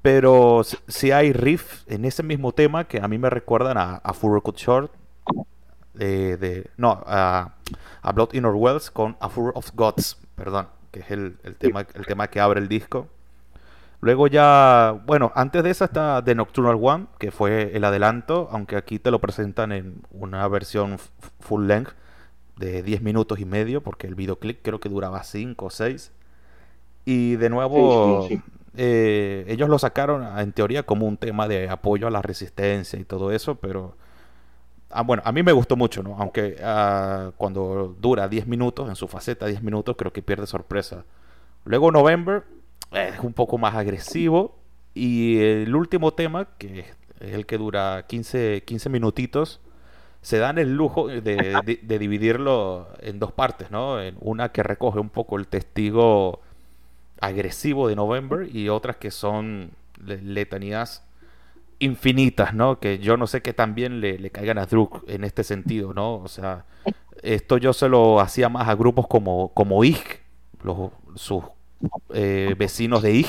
pero 0.02 0.62
si 0.88 1.10
hay 1.10 1.32
riffs 1.32 1.84
en 1.86 2.04
ese 2.04 2.22
mismo 2.22 2.52
tema 2.52 2.84
que 2.84 3.00
a 3.00 3.08
mí 3.08 3.18
me 3.18 3.28
recuerdan 3.28 3.76
a, 3.76 3.96
a 3.96 4.14
Short. 4.56 4.92
de, 5.94 6.70
no, 6.76 7.02
a, 7.06 7.54
Blood 8.14 8.32
Inner 8.32 8.52
Wells 8.52 8.90
con 8.90 9.16
A 9.20 9.28
Fur 9.28 9.52
of 9.54 9.70
Gods, 9.74 10.16
perdón, 10.36 10.68
que 10.90 11.00
es 11.00 11.10
el, 11.10 11.36
tema, 11.58 11.86
el 11.94 12.06
tema 12.06 12.28
que 12.28 12.40
abre 12.40 12.60
el 12.60 12.68
disco. 12.68 13.08
Luego 14.00 14.26
ya, 14.26 14.98
bueno, 15.06 15.30
antes 15.34 15.62
de 15.62 15.70
esa 15.70 15.84
está 15.84 16.24
The 16.24 16.34
Nocturnal 16.34 16.78
One, 16.80 17.06
que 17.18 17.30
fue 17.30 17.76
el 17.76 17.84
adelanto, 17.84 18.48
aunque 18.50 18.76
aquí 18.76 18.98
te 18.98 19.10
lo 19.10 19.20
presentan 19.20 19.72
en 19.72 20.02
una 20.10 20.46
versión 20.48 20.96
full 21.40 21.66
length 21.66 21.92
de 22.56 22.82
10 22.82 23.02
minutos 23.02 23.40
y 23.40 23.44
medio, 23.44 23.82
porque 23.82 24.06
el 24.06 24.14
videoclip 24.14 24.60
creo 24.62 24.80
que 24.80 24.88
duraba 24.88 25.22
5 25.22 25.66
o 25.66 25.70
6. 25.70 26.12
Y 27.04 27.36
de 27.36 27.50
nuevo, 27.50 28.26
eh, 28.76 29.44
ellos 29.48 29.68
lo 29.68 29.78
sacaron 29.78 30.38
en 30.38 30.52
teoría 30.52 30.84
como 30.84 31.06
un 31.06 31.16
tema 31.18 31.46
de 31.48 31.68
apoyo 31.68 32.06
a 32.06 32.10
la 32.10 32.22
resistencia 32.22 32.98
y 32.98 33.04
todo 33.04 33.32
eso, 33.32 33.56
pero 33.56 33.96
ah, 34.90 35.02
bueno, 35.02 35.22
a 35.24 35.32
mí 35.32 35.42
me 35.42 35.52
gustó 35.52 35.76
mucho, 35.76 36.02
¿no? 36.02 36.16
Aunque 36.18 36.56
ah, 36.62 37.32
cuando 37.36 37.96
dura 38.00 38.28
10 38.28 38.46
minutos, 38.46 38.88
en 38.88 38.96
su 38.96 39.08
faceta 39.08 39.46
10 39.46 39.62
minutos, 39.62 39.96
creo 39.96 40.12
que 40.12 40.22
pierde 40.22 40.46
sorpresa. 40.46 41.04
Luego 41.64 41.90
November 41.90 42.44
es 42.92 43.20
un 43.20 43.32
poco 43.32 43.58
más 43.58 43.74
agresivo 43.74 44.56
y 44.94 45.38
el 45.38 45.74
último 45.74 46.12
tema, 46.12 46.48
que 46.58 46.80
es 47.20 47.34
el 47.34 47.46
que 47.46 47.58
dura 47.58 48.06
15, 48.08 48.62
15 48.64 48.88
minutitos, 48.88 49.60
se 50.22 50.38
dan 50.38 50.58
el 50.58 50.74
lujo 50.74 51.08
de, 51.08 51.80
dividirlo 51.86 52.88
en 53.00 53.18
dos 53.18 53.32
partes, 53.32 53.70
¿no? 53.70 54.00
En 54.00 54.16
una 54.20 54.50
que 54.52 54.62
recoge 54.62 54.98
un 54.98 55.08
poco 55.08 55.36
el 55.38 55.46
testigo 55.46 56.40
agresivo 57.20 57.88
de 57.88 57.96
November 57.96 58.48
y 58.54 58.68
otras 58.68 58.96
que 58.96 59.10
son 59.10 59.70
letanías 60.04 61.04
infinitas, 61.80 62.54
¿no? 62.54 62.78
Que 62.78 62.98
yo 62.98 63.16
no 63.16 63.26
sé 63.26 63.42
qué 63.42 63.52
también 63.52 64.00
le, 64.00 64.18
le 64.18 64.30
caigan 64.30 64.58
a 64.58 64.66
Druk 64.66 65.02
en 65.08 65.24
este 65.24 65.42
sentido, 65.42 65.92
¿no? 65.92 66.14
O 66.14 66.28
sea, 66.28 66.64
esto 67.22 67.58
yo 67.58 67.72
se 67.72 67.88
lo 67.88 68.20
hacía 68.20 68.48
más 68.48 68.68
a 68.68 68.74
grupos 68.74 69.06
como, 69.08 69.52
como 69.52 69.82
IG, 69.82 70.20
los, 70.62 70.92
sus 71.16 71.44
eh, 72.14 72.54
vecinos 72.56 73.02
de 73.02 73.14
IG, 73.14 73.28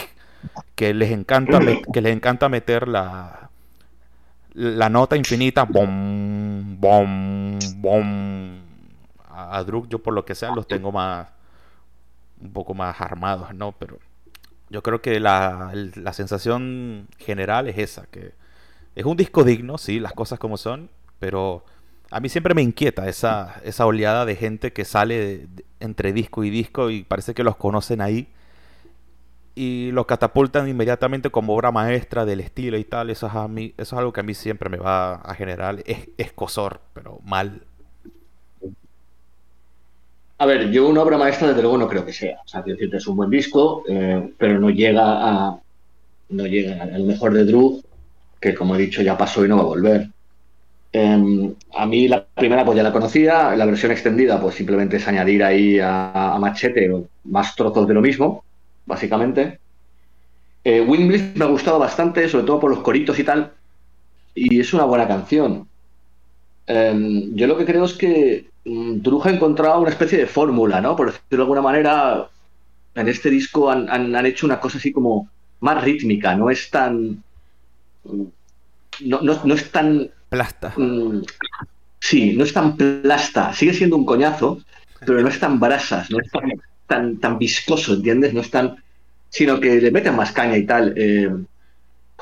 que 0.75 0.93
les 0.93 1.11
encanta, 1.11 1.59
que 1.91 2.01
les 2.01 2.13
encanta 2.13 2.49
meter 2.49 2.87
la, 2.87 3.49
la 4.53 4.89
nota 4.89 5.15
infinita, 5.15 5.63
bom, 5.63 6.79
bom, 6.79 7.57
bom. 7.77 8.61
A, 9.29 9.57
a 9.57 9.63
Druk 9.63 9.87
yo 9.87 9.99
por 9.99 10.13
lo 10.13 10.25
que 10.25 10.35
sea 10.35 10.53
los 10.53 10.67
tengo 10.67 10.91
más 10.91 11.27
un 12.41 12.51
poco 12.51 12.73
más 12.73 12.99
armados, 12.99 13.53
¿no? 13.53 13.71
Pero 13.73 13.99
yo 14.69 14.81
creo 14.83 15.01
que 15.01 15.19
la, 15.19 15.71
la, 15.95 16.13
sensación 16.13 17.07
general 17.17 17.67
es 17.67 17.77
esa, 17.77 18.05
que 18.07 18.33
es 18.95 19.05
un 19.05 19.17
disco 19.17 19.43
digno, 19.43 19.77
sí, 19.77 19.99
las 19.99 20.13
cosas 20.13 20.39
como 20.39 20.57
son, 20.57 20.89
pero 21.19 21.63
a 22.09 22.19
mí 22.19 22.29
siempre 22.29 22.53
me 22.53 22.61
inquieta 22.61 23.07
esa, 23.07 23.61
esa 23.63 23.85
oleada 23.85 24.25
de 24.25 24.35
gente 24.35 24.73
que 24.73 24.85
sale 24.85 25.47
entre 25.79 26.13
disco 26.13 26.43
y 26.43 26.49
disco 26.49 26.89
y 26.89 27.03
parece 27.03 27.33
que 27.33 27.43
los 27.43 27.55
conocen 27.55 28.01
ahí 28.01 28.27
y 29.55 29.91
los 29.91 30.05
catapultan 30.05 30.67
inmediatamente 30.67 31.29
como 31.29 31.53
obra 31.53 31.71
maestra 31.71 32.25
del 32.25 32.39
estilo 32.39 32.77
y 32.77 32.83
tal. 32.83 33.09
Eso 33.09 33.27
es, 33.27 33.33
a 33.33 33.47
mí, 33.47 33.73
eso 33.77 33.95
es 33.95 33.99
algo 33.99 34.13
que 34.13 34.21
a 34.21 34.23
mí 34.23 34.33
siempre 34.33 34.69
me 34.69 34.77
va 34.77 35.15
a 35.15 35.35
generar 35.35 35.81
es, 35.85 36.09
escosor, 36.17 36.81
pero 36.93 37.19
mal. 37.23 37.61
A 40.37 40.45
ver, 40.45 40.71
yo 40.71 40.87
una 40.87 41.01
obra 41.01 41.17
maestra 41.17 41.49
desde 41.49 41.61
luego 41.61 41.77
no 41.77 41.87
creo 41.87 42.05
que 42.05 42.13
sea. 42.13 42.39
O 42.43 42.47
sea, 42.47 42.63
quiero 42.63 42.77
decirte, 42.77 42.97
es 42.97 43.07
un 43.07 43.15
buen 43.15 43.29
disco, 43.29 43.83
eh, 43.87 44.33
pero 44.37 44.59
no 44.59 44.69
llega 44.69 45.03
a 45.03 45.59
no 46.29 46.47
llega 46.47 46.81
al 46.81 47.03
mejor 47.03 47.33
de 47.33 47.43
Drew, 47.43 47.83
que 48.41 48.55
como 48.55 48.75
he 48.75 48.79
dicho 48.79 49.01
ya 49.01 49.17
pasó 49.17 49.45
y 49.45 49.47
no 49.47 49.57
va 49.57 49.63
a 49.63 49.65
volver. 49.65 50.09
Em, 50.93 51.53
a 51.73 51.85
mí 51.85 52.07
la 52.07 52.25
primera 52.25 52.65
pues 52.65 52.75
ya 52.75 52.83
la 52.83 52.91
conocía, 52.91 53.55
la 53.55 53.65
versión 53.65 53.91
extendida 53.93 54.41
pues 54.41 54.55
simplemente 54.55 54.97
es 54.97 55.07
añadir 55.07 55.43
ahí 55.43 55.79
a, 55.79 56.37
Machete 56.39 56.91
más 57.25 57.55
trozos 57.55 57.87
de 57.87 57.93
lo 57.93 58.01
mismo, 58.01 58.43
básicamente. 58.85 59.59
Eh, 60.63 60.81
me 60.83 61.45
ha 61.45 61.47
gustado 61.47 61.79
bastante, 61.79 62.27
sobre 62.27 62.45
todo 62.45 62.59
por 62.59 62.71
los 62.71 62.81
coritos 62.81 63.17
y 63.19 63.23
tal, 63.23 63.53
y 64.35 64.59
es 64.59 64.73
una 64.73 64.85
buena 64.85 65.07
canción. 65.07 65.67
Em, 66.67 67.35
yo 67.35 67.47
lo 67.47 67.57
que 67.57 67.65
creo 67.65 67.85
es 67.85 67.93
que 67.93 68.47
mm, 68.65 68.99
ha 69.23 69.29
encontrado 69.29 69.81
una 69.81 69.89
especie 69.89 70.17
de 70.17 70.27
fórmula, 70.27 70.81
¿no? 70.81 70.95
Por 70.95 71.07
decirlo 71.07 71.37
de 71.37 71.41
alguna 71.43 71.61
manera, 71.61 72.29
en 72.95 73.07
este 73.07 73.29
disco 73.29 73.69
han, 73.69 74.25
hecho 74.25 74.45
una 74.45 74.59
cosa 74.59 74.77
así 74.77 74.91
como 74.91 75.29
más 75.59 75.83
rítmica, 75.83 76.35
no 76.35 76.49
es 76.49 76.69
tan. 76.69 77.23
No, 78.03 79.53
es 79.53 79.71
tan. 79.71 80.09
Plasta. 80.29 80.73
Mm, 80.77 81.23
sí, 81.99 82.33
no 82.33 82.43
es 82.43 82.53
tan 82.53 82.77
plasta. 82.77 83.53
Sigue 83.53 83.73
siendo 83.73 83.97
un 83.97 84.05
coñazo, 84.05 84.59
pero 85.05 85.21
no 85.21 85.29
es 85.29 85.39
tan 85.39 85.59
brasas, 85.59 86.09
no 86.11 86.19
es 86.19 86.29
tan, 86.87 87.17
tan, 87.17 87.37
viscoso, 87.37 87.93
¿entiendes? 87.93 88.33
No 88.33 88.41
es 88.41 88.51
tan. 88.51 88.77
Sino 89.29 89.59
que 89.59 89.79
le 89.79 89.91
meten 89.91 90.15
más 90.15 90.31
caña 90.31 90.57
y 90.57 90.65
tal. 90.65 90.93
Eh, 90.97 91.29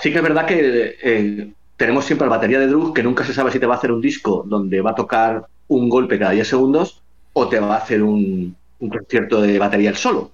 sí 0.01 0.12
que 0.12 0.17
es 0.17 0.24
verdad 0.24 0.45
que 0.45 0.95
eh, 1.01 1.51
tenemos 1.75 2.05
siempre 2.05 2.27
la 2.27 2.36
batería 2.36 2.59
de 2.59 2.67
Drug, 2.67 2.93
que 2.93 3.03
nunca 3.03 3.24
se 3.24 3.33
sabe 3.33 3.51
si 3.51 3.59
te 3.59 3.65
va 3.65 3.75
a 3.75 3.77
hacer 3.77 3.91
un 3.91 4.01
disco 4.01 4.43
donde 4.45 4.81
va 4.81 4.91
a 4.91 4.95
tocar 4.95 5.48
un 5.69 5.89
golpe 5.89 6.19
cada 6.19 6.31
10 6.31 6.48
segundos 6.48 7.01
o 7.33 7.48
te 7.48 7.59
va 7.59 7.75
a 7.75 7.77
hacer 7.77 8.03
un, 8.03 8.55
concierto 8.79 9.41
de 9.41 9.57
batería 9.57 9.89
el 9.89 9.95
solo. 9.95 10.31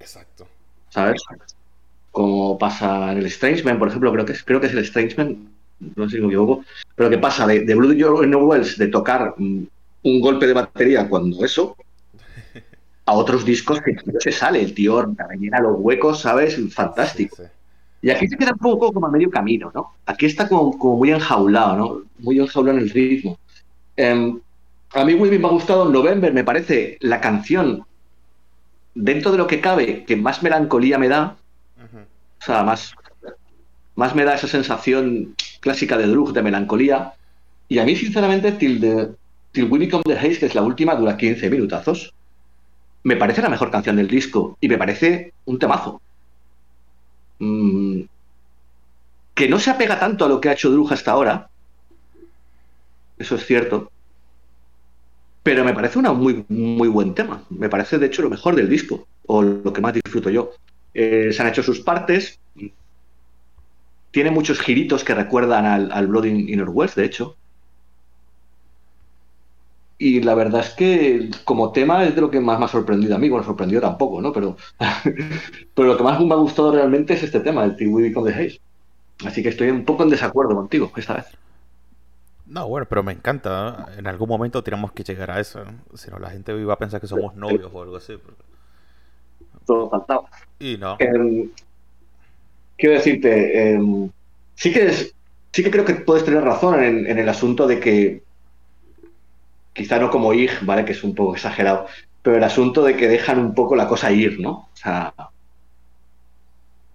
Exacto. 0.00 0.46
¿Sabes? 0.90 1.22
Como 2.18 2.58
pasa 2.58 3.12
en 3.12 3.18
el 3.18 3.30
Strangeman, 3.30 3.78
por 3.78 3.86
ejemplo, 3.86 4.10
creo 4.10 4.24
que 4.24 4.32
es, 4.32 4.42
creo 4.42 4.60
que 4.60 4.66
es 4.66 4.72
el 4.72 4.84
Strangeman, 4.84 5.36
no 5.94 6.08
sé 6.08 6.16
si 6.16 6.20
me 6.20 6.26
equivoco, 6.26 6.64
pero 6.96 7.10
que 7.10 7.18
pasa 7.18 7.46
de, 7.46 7.60
de 7.60 7.74
Blue 7.76 7.94
No 8.26 8.38
Wells 8.38 8.76
de 8.76 8.88
tocar 8.88 9.36
un 9.38 10.20
golpe 10.20 10.48
de 10.48 10.52
batería 10.52 11.08
cuando 11.08 11.44
eso, 11.44 11.76
a 13.04 13.12
otros 13.12 13.44
discos 13.44 13.80
que 13.82 13.92
no 13.92 14.18
se 14.18 14.32
sale, 14.32 14.60
el 14.60 14.74
tío 14.74 15.14
rellena 15.16 15.60
los 15.60 15.76
huecos, 15.78 16.22
¿sabes? 16.22 16.58
Fantástico. 16.74 17.36
Y 18.02 18.10
aquí 18.10 18.26
se 18.26 18.36
queda 18.36 18.50
un 18.50 18.58
poco 18.58 18.92
como 18.92 19.06
a 19.06 19.12
medio 19.12 19.30
camino, 19.30 19.70
¿no? 19.72 19.92
Aquí 20.06 20.26
está 20.26 20.48
como, 20.48 20.76
muy 20.96 21.12
enjaulado, 21.12 21.76
¿no? 21.76 22.02
Muy 22.18 22.40
enjaulado 22.40 22.78
en 22.78 22.82
el 22.82 22.90
ritmo. 22.90 23.38
Em, 23.96 24.40
a 24.92 25.04
mí 25.04 25.14
muy 25.14 25.28
bien 25.28 25.40
me 25.40 25.46
ha 25.46 25.52
gustado 25.52 25.88
November, 25.88 26.32
me 26.32 26.42
parece 26.42 26.98
la 27.00 27.20
canción 27.20 27.84
dentro 28.96 29.30
de 29.30 29.38
lo 29.38 29.46
que 29.46 29.60
cabe 29.60 30.04
que 30.04 30.16
más 30.16 30.42
melancolía 30.42 30.98
me 30.98 31.06
da. 31.06 31.36
O 32.40 32.44
sea, 32.44 32.62
más, 32.62 32.94
más 33.96 34.14
me 34.14 34.24
da 34.24 34.34
esa 34.34 34.48
sensación 34.48 35.34
clásica 35.60 35.96
de 35.96 36.06
Drug, 36.06 36.32
de 36.32 36.42
melancolía. 36.42 37.14
Y 37.68 37.78
a 37.78 37.84
mí, 37.84 37.96
sinceramente, 37.96 38.52
Till, 38.52 38.80
the, 38.80 39.08
Till 39.52 39.70
Winnie 39.70 39.88
Come 39.88 40.04
the 40.04 40.18
Haze, 40.18 40.38
que 40.38 40.46
es 40.46 40.54
la 40.54 40.62
última, 40.62 40.94
dura 40.94 41.16
15 41.16 41.50
minutazos. 41.50 42.14
Me 43.02 43.16
parece 43.16 43.42
la 43.42 43.48
mejor 43.48 43.70
canción 43.70 43.96
del 43.96 44.08
disco 44.08 44.56
y 44.60 44.68
me 44.68 44.78
parece 44.78 45.32
un 45.44 45.58
temazo. 45.58 46.00
Mm, 47.38 48.02
que 49.34 49.48
no 49.48 49.58
se 49.58 49.70
apega 49.70 49.98
tanto 49.98 50.24
a 50.24 50.28
lo 50.28 50.40
que 50.40 50.48
ha 50.48 50.52
hecho 50.52 50.70
Drug 50.70 50.92
hasta 50.92 51.12
ahora. 51.12 51.48
Eso 53.18 53.34
es 53.36 53.46
cierto 53.46 53.90
pero 55.48 55.64
me 55.64 55.72
parece 55.72 55.98
un 55.98 56.04
muy, 56.18 56.44
muy 56.50 56.88
buen 56.88 57.14
tema. 57.14 57.42
Me 57.48 57.70
parece, 57.70 57.96
de 57.96 58.04
hecho, 58.04 58.20
lo 58.20 58.28
mejor 58.28 58.54
del 58.54 58.68
disco, 58.68 59.06
o 59.24 59.40
lo 59.40 59.72
que 59.72 59.80
más 59.80 59.94
disfruto 59.94 60.28
yo. 60.28 60.50
Eh, 60.94 61.32
se 61.32 61.42
han 61.42 61.48
hecho 61.48 61.62
sus 61.62 61.80
partes. 61.80 62.38
Tiene 64.10 64.30
muchos 64.30 64.60
giritos 64.60 65.04
que 65.04 65.14
recuerdan 65.14 65.64
al, 65.66 65.92
al 65.92 66.06
Blood 66.06 66.24
in 66.24 66.48
Inner 66.48 66.68
de 66.68 67.04
hecho. 67.04 67.36
Y 69.98 70.22
la 70.22 70.34
verdad 70.34 70.60
es 70.60 70.70
que 70.70 71.30
como 71.44 71.72
tema 71.72 72.04
es 72.04 72.14
de 72.14 72.20
lo 72.20 72.30
que 72.30 72.40
más 72.40 72.58
me 72.58 72.66
ha 72.66 72.68
sorprendido 72.68 73.16
a 73.16 73.18
mí. 73.18 73.28
Bueno, 73.28 73.44
sorprendió 73.44 73.80
tampoco, 73.80 74.20
¿no? 74.20 74.32
Pero, 74.32 74.56
pero 75.74 75.88
lo 75.88 75.96
que 75.96 76.04
más 76.04 76.20
me 76.20 76.34
ha 76.34 76.36
gustado 76.36 76.72
realmente 76.72 77.14
es 77.14 77.22
este 77.24 77.40
tema, 77.40 77.64
el 77.64 77.76
Tribute 77.76 78.12
con 78.12 78.24
the 78.24 78.32
Haze. 78.32 78.60
Así 79.26 79.42
que 79.42 79.48
estoy 79.48 79.70
un 79.70 79.84
poco 79.84 80.04
en 80.04 80.10
desacuerdo 80.10 80.54
contigo 80.54 80.92
esta 80.96 81.14
vez. 81.14 81.26
No, 82.46 82.66
bueno, 82.66 82.86
pero 82.88 83.02
me 83.02 83.12
encanta. 83.12 83.88
En 83.96 84.06
algún 84.06 84.28
momento 84.28 84.62
tenemos 84.62 84.92
que 84.92 85.04
llegar 85.04 85.30
a 85.30 85.40
eso. 85.40 85.64
Si 85.94 86.10
no, 86.10 86.18
la 86.18 86.30
gente 86.30 86.58
iba 86.58 86.72
a 86.72 86.78
pensar 86.78 87.00
que 87.00 87.06
somos 87.06 87.34
novios 87.34 87.70
o 87.72 87.82
algo 87.82 87.96
así. 87.96 88.14
Todo 89.68 89.90
faltaba. 89.90 90.30
Y 90.58 90.78
no. 90.78 90.96
Em, 90.98 91.50
quiero 92.78 92.94
decirte, 92.94 93.74
em, 93.74 94.10
sí, 94.54 94.72
que 94.72 94.90
sí 95.52 95.62
que 95.62 95.70
creo 95.70 95.84
que 95.84 95.96
puedes 95.96 96.24
tener 96.24 96.42
razón 96.42 96.82
en, 96.82 97.18
el 97.18 97.28
asunto 97.28 97.66
de 97.66 97.78
que, 97.78 98.22
quizá 99.74 99.98
no 99.98 100.10
como 100.10 100.32
IG, 100.32 100.64
¿vale? 100.64 100.86
Que 100.86 100.92
es 100.92 101.04
un 101.04 101.14
poco 101.14 101.34
exagerado, 101.34 101.86
pero 102.22 102.38
el 102.38 102.44
asunto 102.44 102.82
de 102.82 102.96
que 102.96 103.08
dejan 103.08 103.40
un 103.40 103.54
poco 103.54 103.76
la 103.76 103.86
cosa 103.86 104.10
ir, 104.10 104.40
¿no? 104.40 104.70
O 104.72 104.76
sea. 104.76 105.12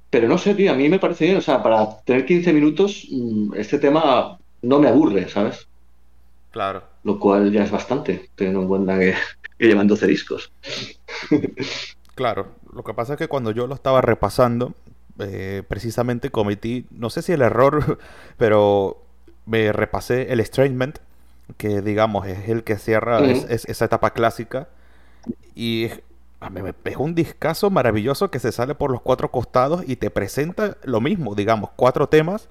Pero 0.09 0.27
no 0.27 0.39
sé, 0.39 0.55
tío, 0.55 0.71
a 0.71 0.75
mí 0.75 0.89
me 0.89 0.99
parece 0.99 1.25
bien. 1.25 1.37
O 1.37 1.41
sea, 1.41 1.61
para 1.61 1.99
tener 2.01 2.25
15 2.25 2.53
minutos, 2.53 3.07
mm, 3.11 3.53
este 3.55 3.77
tema 3.77 4.39
no 4.63 4.79
me 4.79 4.87
aburre, 4.87 5.29
¿sabes? 5.29 5.67
Claro. 6.49 6.83
Lo 7.03 7.19
cual 7.19 7.51
ya 7.51 7.63
es 7.63 7.71
bastante, 7.71 8.29
teniendo 8.35 8.61
en 8.61 8.67
cuenta 8.67 8.97
que, 8.97 9.13
llevan 9.59 9.87
12 9.87 10.07
discos. 10.07 10.51
claro, 12.15 12.51
lo 12.71 12.83
que 12.83 12.93
pasa 12.93 13.13
es 13.13 13.19
que 13.19 13.27
cuando 13.27 13.51
yo 13.51 13.67
lo 13.67 13.75
estaba 13.75 14.01
repasando, 14.01 14.73
eh, 15.19 15.63
precisamente 15.67 16.31
cometí, 16.31 16.87
no 16.91 17.09
sé 17.09 17.21
si 17.21 17.31
el 17.31 17.41
error, 17.41 17.97
pero 18.37 19.03
me 19.45 19.71
repasé 19.71 20.31
el 20.31 20.39
Estrangement 20.39 20.99
que 21.57 21.81
digamos 21.81 22.27
es 22.27 22.49
el 22.49 22.63
que 22.63 22.77
cierra 22.77 23.19
esa 23.21 23.85
etapa 23.85 24.11
clásica. 24.11 24.67
Y 25.55 25.85
es, 25.85 26.01
un 26.97 27.15
discazo 27.15 27.69
maravilloso 27.69 28.29
que 28.29 28.39
se 28.39 28.51
sale 28.51 28.75
por 28.75 28.91
los 28.91 29.01
cuatro 29.01 29.31
costados 29.31 29.83
y 29.87 29.95
te 29.95 30.09
presenta 30.09 30.77
lo 30.83 30.99
mismo, 30.99 31.35
digamos, 31.35 31.69
cuatro 31.75 32.09
temas, 32.09 32.49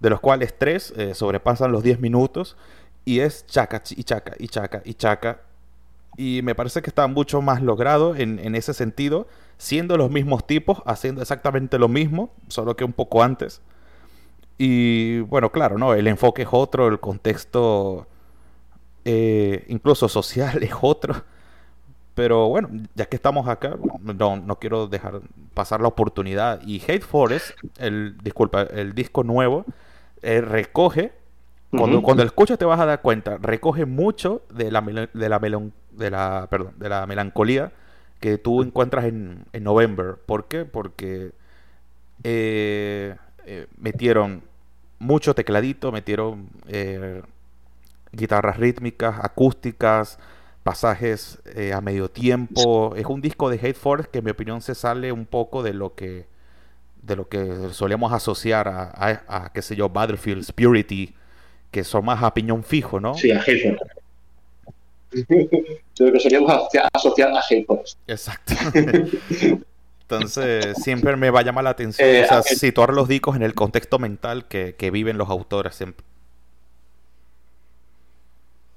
de 0.00 0.10
los 0.10 0.20
cuales 0.20 0.56
tres 0.56 0.92
eh, 0.96 1.14
sobrepasan 1.14 1.72
los 1.72 1.82
10 1.82 2.00
minutos 2.00 2.56
y 3.04 3.20
es 3.20 3.46
chaca 3.46 3.82
y 3.90 4.04
chaca 4.04 4.34
y 4.38 4.48
chaca 4.48 4.82
y 4.84 4.94
chaca. 4.94 5.40
Y 6.16 6.40
me 6.42 6.54
parece 6.54 6.82
que 6.82 6.90
está 6.90 7.06
mucho 7.06 7.40
más 7.40 7.62
logrado 7.62 8.14
en, 8.16 8.38
en 8.38 8.54
ese 8.54 8.74
sentido, 8.74 9.26
siendo 9.56 9.96
los 9.96 10.10
mismos 10.10 10.46
tipos, 10.46 10.82
haciendo 10.84 11.22
exactamente 11.22 11.78
lo 11.78 11.88
mismo, 11.88 12.30
solo 12.48 12.76
que 12.76 12.84
un 12.84 12.92
poco 12.92 13.22
antes. 13.22 13.62
Y 14.58 15.20
bueno, 15.20 15.50
claro, 15.50 15.78
¿no? 15.78 15.94
El 15.94 16.06
enfoque 16.06 16.42
es 16.42 16.48
otro, 16.50 16.88
el 16.88 17.00
contexto 17.00 18.06
eh, 19.04 19.64
incluso 19.68 20.08
social 20.08 20.62
es 20.62 20.72
otro. 20.80 21.14
Pero 22.14 22.48
bueno, 22.48 22.68
ya 22.94 23.06
que 23.06 23.16
estamos 23.16 23.48
acá, 23.48 23.76
no, 24.00 24.36
no 24.36 24.58
quiero 24.58 24.86
dejar 24.86 25.22
pasar 25.54 25.80
la 25.80 25.88
oportunidad. 25.88 26.60
Y 26.66 26.82
Hate 26.82 27.02
Forest, 27.02 27.52
el, 27.78 28.18
disculpa, 28.18 28.62
el 28.62 28.94
disco 28.94 29.24
nuevo, 29.24 29.64
eh, 30.20 30.42
recoge, 30.42 31.12
cuando, 31.70 32.02
cuando 32.02 32.22
el 32.22 32.26
escuchas 32.26 32.58
te 32.58 32.66
vas 32.66 32.78
a 32.78 32.84
dar 32.84 33.00
cuenta, 33.00 33.38
recoge 33.38 33.86
mucho 33.86 34.42
de 34.52 34.70
la, 34.70 34.82
de 34.82 35.28
la, 35.30 35.38
de 35.92 36.10
la, 36.10 36.48
perdón, 36.50 36.74
de 36.78 36.88
la 36.88 37.06
melancolía 37.06 37.72
que 38.20 38.38
tú 38.38 38.62
encuentras 38.62 39.04
en, 39.06 39.44
en 39.52 39.64
November. 39.64 40.16
¿Por 40.26 40.46
qué? 40.46 40.64
Porque 40.64 41.32
eh, 42.24 43.16
metieron 43.78 44.42
mucho 44.98 45.34
tecladito, 45.34 45.90
metieron 45.90 46.48
guitarras 48.12 48.56
rítmicas, 48.58 49.16
acústicas, 49.22 50.18
pasajes 50.62 51.40
eh, 51.56 51.72
a 51.72 51.80
medio 51.80 52.10
tiempo. 52.10 52.94
Es 52.96 53.06
un 53.06 53.20
disco 53.20 53.50
de 53.50 53.56
Hate 53.56 53.74
Force 53.74 54.08
que 54.10 54.18
en 54.18 54.24
mi 54.24 54.30
opinión 54.30 54.60
se 54.60 54.74
sale 54.74 55.12
un 55.12 55.26
poco 55.26 55.62
de 55.62 55.74
lo 55.74 55.94
que 55.94 56.26
de 57.02 57.16
lo 57.16 57.28
que 57.28 57.70
solíamos 57.72 58.12
asociar 58.12 58.68
a, 58.68 59.24
a, 59.26 59.52
qué 59.52 59.60
sé 59.60 59.74
yo, 59.74 59.88
Battlefield, 59.88 60.52
Purity, 60.52 61.16
que 61.72 61.82
son 61.82 62.04
más 62.04 62.22
a 62.22 62.32
piñón 62.32 62.62
fijo, 62.62 63.00
¿no? 63.00 63.14
Sí, 63.14 63.32
a 63.32 63.40
Hate 63.40 63.76
Lo 65.98 66.12
que 66.12 66.20
solíamos 66.20 66.52
asociar 66.92 67.32
a 67.32 67.42
Force. 67.66 67.96
Exacto. 68.06 68.54
Entonces, 70.02 70.76
siempre 70.82 71.16
me 71.16 71.30
va 71.30 71.40
a 71.40 71.42
llamar 71.42 71.64
la 71.64 71.70
atención 71.70 72.06
eh, 72.06 72.26
situar 72.44 72.92
los 72.92 73.08
discos 73.08 73.36
en 73.36 73.42
el 73.42 73.54
contexto 73.54 73.98
mental 73.98 74.46
que, 74.46 74.74
que 74.74 74.90
viven 74.90 75.16
los 75.16 75.30
autores 75.30 75.74
siempre. 75.74 76.04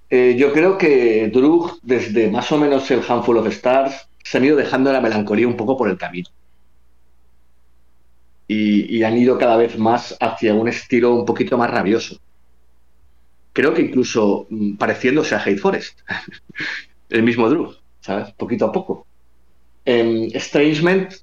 Eh, 0.09 0.35
yo 0.37 0.53
creo 0.53 0.77
que 0.77 1.29
Drug, 1.33 1.79
desde 1.81 2.29
más 2.29 2.51
o 2.51 2.57
menos 2.57 2.89
el 2.91 3.01
Handful 3.07 3.37
of 3.37 3.47
Stars, 3.47 4.07
se 4.23 4.37
han 4.37 4.45
ido 4.45 4.55
dejando 4.55 4.91
la 4.93 5.01
melancolía 5.01 5.47
un 5.47 5.57
poco 5.57 5.77
por 5.77 5.89
el 5.89 5.97
camino. 5.97 6.29
Y, 8.47 9.01
han 9.03 9.17
ido 9.17 9.37
cada 9.39 9.57
vez 9.57 9.77
más 9.77 10.15
hacia 10.19 10.53
un 10.53 10.67
estilo 10.67 11.15
un 11.15 11.25
poquito 11.25 11.57
más 11.57 11.69
rabioso. 11.71 12.19
Creo 13.55 13.73
que 13.73 13.83
incluso 13.83 14.47
mm, 14.49 14.75
pareciéndose 14.75 15.33
a 15.33 15.39
Hate 15.39 15.57
Forest. 15.57 15.99
el 17.09 17.23
mismo 17.23 17.49
Drug, 17.49 17.73
¿sabes? 18.01 18.31
Poquito 18.33 18.65
a 18.65 18.71
poco. 18.73 19.07
Eh, 19.85 20.27
Estrangement, 20.33 21.13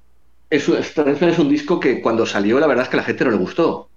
es, 0.49 0.67
Estrangement 0.67 1.33
es 1.33 1.37
un 1.37 1.49
disco 1.49 1.79
que 1.79 2.01
cuando 2.01 2.25
salió 2.25 2.59
la 2.59 2.65
verdad 2.65 2.85
es 2.85 2.89
que 2.89 2.95
a 2.97 3.01
la 3.01 3.05
gente 3.05 3.25
no 3.25 3.31
le 3.31 3.37
gustó 3.37 3.89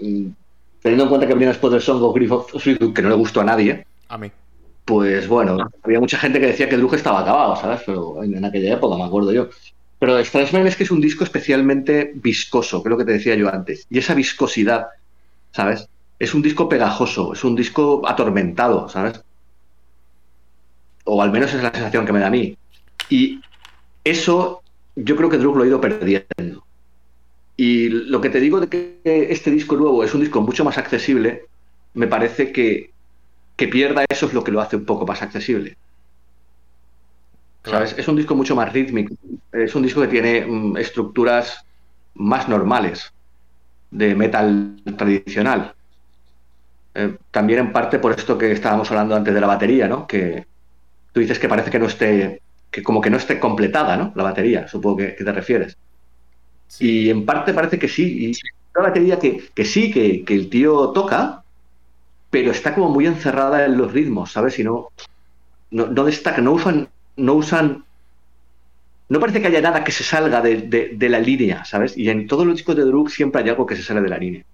mm, 0.00 0.26
teniendo 0.82 1.04
en 1.04 1.08
cuenta 1.08 1.26
que 1.26 1.32
venía 1.32 1.48
después 1.48 1.72
del 1.72 1.82
Song 1.82 2.00
of 2.00 2.14
Grief 2.14 2.30
of 2.30 2.52
que 2.94 3.02
no 3.02 3.08
le 3.08 3.14
gustó 3.16 3.40
a 3.40 3.44
nadie. 3.44 3.84
A 4.08 4.16
mí. 4.16 4.30
Pues 4.84 5.26
bueno, 5.26 5.58
había 5.82 5.98
mucha 5.98 6.18
gente 6.18 6.38
que 6.38 6.46
decía 6.46 6.68
que 6.68 6.76
el 6.76 6.80
Drug 6.80 6.94
estaba 6.94 7.20
acabado, 7.20 7.56
¿sabes? 7.56 7.80
Pero 7.84 8.22
en 8.22 8.44
aquella 8.44 8.74
época, 8.74 8.96
me 8.96 9.04
acuerdo 9.04 9.32
yo. 9.32 9.48
Pero 9.98 10.24
Strangeman 10.24 10.66
es 10.68 10.76
que 10.76 10.84
es 10.84 10.90
un 10.90 11.00
disco 11.00 11.24
especialmente 11.24 12.12
viscoso, 12.14 12.82
que 12.82 12.88
es 12.88 12.90
lo 12.90 12.98
que 12.98 13.04
te 13.04 13.12
decía 13.12 13.34
yo 13.34 13.52
antes. 13.52 13.86
Y 13.90 13.98
esa 13.98 14.14
viscosidad, 14.14 14.86
¿sabes? 15.52 15.88
Es 16.20 16.34
un 16.34 16.42
disco 16.42 16.68
pegajoso, 16.68 17.32
es 17.32 17.42
un 17.42 17.56
disco 17.56 18.02
atormentado, 18.06 18.88
¿sabes? 18.88 19.20
O 21.04 21.20
al 21.20 21.32
menos 21.32 21.52
es 21.52 21.62
la 21.62 21.72
sensación 21.72 22.06
que 22.06 22.12
me 22.12 22.20
da 22.20 22.28
a 22.28 22.30
mí. 22.30 22.56
Y 23.08 23.40
eso 24.04 24.62
yo 24.94 25.16
creo 25.16 25.28
que 25.28 25.38
Drug 25.38 25.56
lo 25.56 25.64
ha 25.64 25.66
ido 25.66 25.80
perdiendo. 25.80 26.64
Y 27.56 27.88
lo 27.88 28.20
que 28.20 28.30
te 28.30 28.40
digo 28.40 28.60
de 28.60 28.68
que 28.68 29.00
este 29.04 29.50
disco 29.50 29.76
nuevo 29.76 30.04
es 30.04 30.14
un 30.14 30.20
disco 30.20 30.40
mucho 30.40 30.64
más 30.64 30.78
accesible, 30.78 31.46
me 31.94 32.06
parece 32.06 32.52
que, 32.52 32.92
que 33.56 33.68
pierda 33.68 34.04
eso 34.08 34.26
es 34.26 34.32
lo 34.32 34.44
que 34.44 34.52
lo 34.52 34.60
hace 34.60 34.76
un 34.76 34.84
poco 34.84 35.06
más 35.06 35.22
accesible. 35.22 35.76
¿Sabes? 37.64 37.94
Es 37.98 38.08
un 38.08 38.16
disco 38.16 38.34
mucho 38.34 38.56
más 38.56 38.72
rítmico. 38.72 39.14
Es 39.52 39.74
un 39.74 39.82
disco 39.82 40.00
que 40.00 40.08
tiene 40.08 40.46
mm, 40.46 40.76
estructuras 40.78 41.64
más 42.14 42.48
normales 42.48 43.12
de 43.90 44.14
metal 44.14 44.80
tradicional. 44.96 45.74
Eh, 46.94 47.16
también 47.30 47.60
en 47.60 47.72
parte 47.72 47.98
por 47.98 48.12
esto 48.12 48.36
que 48.36 48.52
estábamos 48.52 48.90
hablando 48.90 49.14
antes 49.14 49.32
de 49.32 49.40
la 49.40 49.46
batería, 49.46 49.88
¿no? 49.88 50.06
Que 50.06 50.46
tú 51.12 51.20
dices 51.20 51.38
que 51.38 51.48
parece 51.48 51.70
que 51.70 51.78
no 51.78 51.86
esté, 51.86 52.42
que 52.70 52.82
como 52.82 53.00
que 53.00 53.10
no 53.10 53.16
esté 53.16 53.38
completada, 53.38 53.96
¿no? 53.96 54.12
La 54.16 54.24
batería, 54.24 54.68
supongo 54.68 54.98
que 54.98 55.08
te 55.12 55.32
refieres. 55.32 55.76
Y 56.78 57.10
en 57.10 57.26
parte 57.26 57.54
parece 57.54 57.78
que 57.78 57.88
sí. 57.88 58.26
Y 58.26 58.32
una 58.78 58.88
batería 58.88 59.18
que, 59.18 59.50
que 59.54 59.64
sí, 59.64 59.90
que, 59.90 60.24
que, 60.24 60.34
el 60.34 60.48
tío 60.48 60.90
toca, 60.90 61.42
pero 62.30 62.50
está 62.50 62.74
como 62.74 62.90
muy 62.90 63.06
encerrada 63.06 63.64
en 63.64 63.76
los 63.76 63.92
ritmos, 63.92 64.32
¿sabes? 64.32 64.58
Y 64.58 64.64
no, 64.64 64.88
no, 65.70 65.86
no 65.86 66.04
destaca, 66.04 66.40
no 66.40 66.52
usan, 66.52 66.88
no 67.16 67.34
usan. 67.34 67.84
No 69.08 69.18
parece 69.18 69.40
que 69.40 69.48
haya 69.48 69.60
nada 69.60 69.82
que 69.82 69.90
se 69.90 70.04
salga 70.04 70.40
de, 70.40 70.56
de, 70.96 71.08
la 71.08 71.18
línea, 71.18 71.64
¿sabes? 71.64 71.96
Y 71.98 72.08
en 72.10 72.28
todos 72.28 72.46
los 72.46 72.54
discos 72.54 72.76
de 72.76 72.84
Druk 72.84 73.08
siempre 73.08 73.42
hay 73.42 73.48
algo 73.48 73.66
que 73.66 73.74
se 73.74 73.82
sale 73.82 74.00
de 74.00 74.08
la 74.08 74.18
línea. 74.18 74.44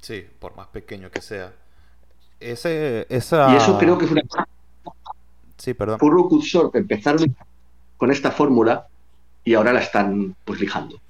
Sí, 0.00 0.26
por 0.38 0.56
más 0.56 0.68
pequeño 0.68 1.10
que 1.10 1.20
sea. 1.20 1.52
Ese, 2.40 3.06
esa... 3.08 3.52
Y 3.52 3.56
eso 3.56 3.78
creo 3.78 3.98
que 3.98 4.04
es 4.04 4.10
una. 4.10 4.22
Sí, 5.56 5.74
perdón. 5.74 5.98
empezaron 6.78 7.36
con 7.96 8.10
esta 8.10 8.30
fórmula 8.30 8.86
y 9.44 9.54
ahora 9.54 9.72
la 9.72 9.80
están 9.80 10.36
pues 10.44 10.60
lijando. 10.60 11.00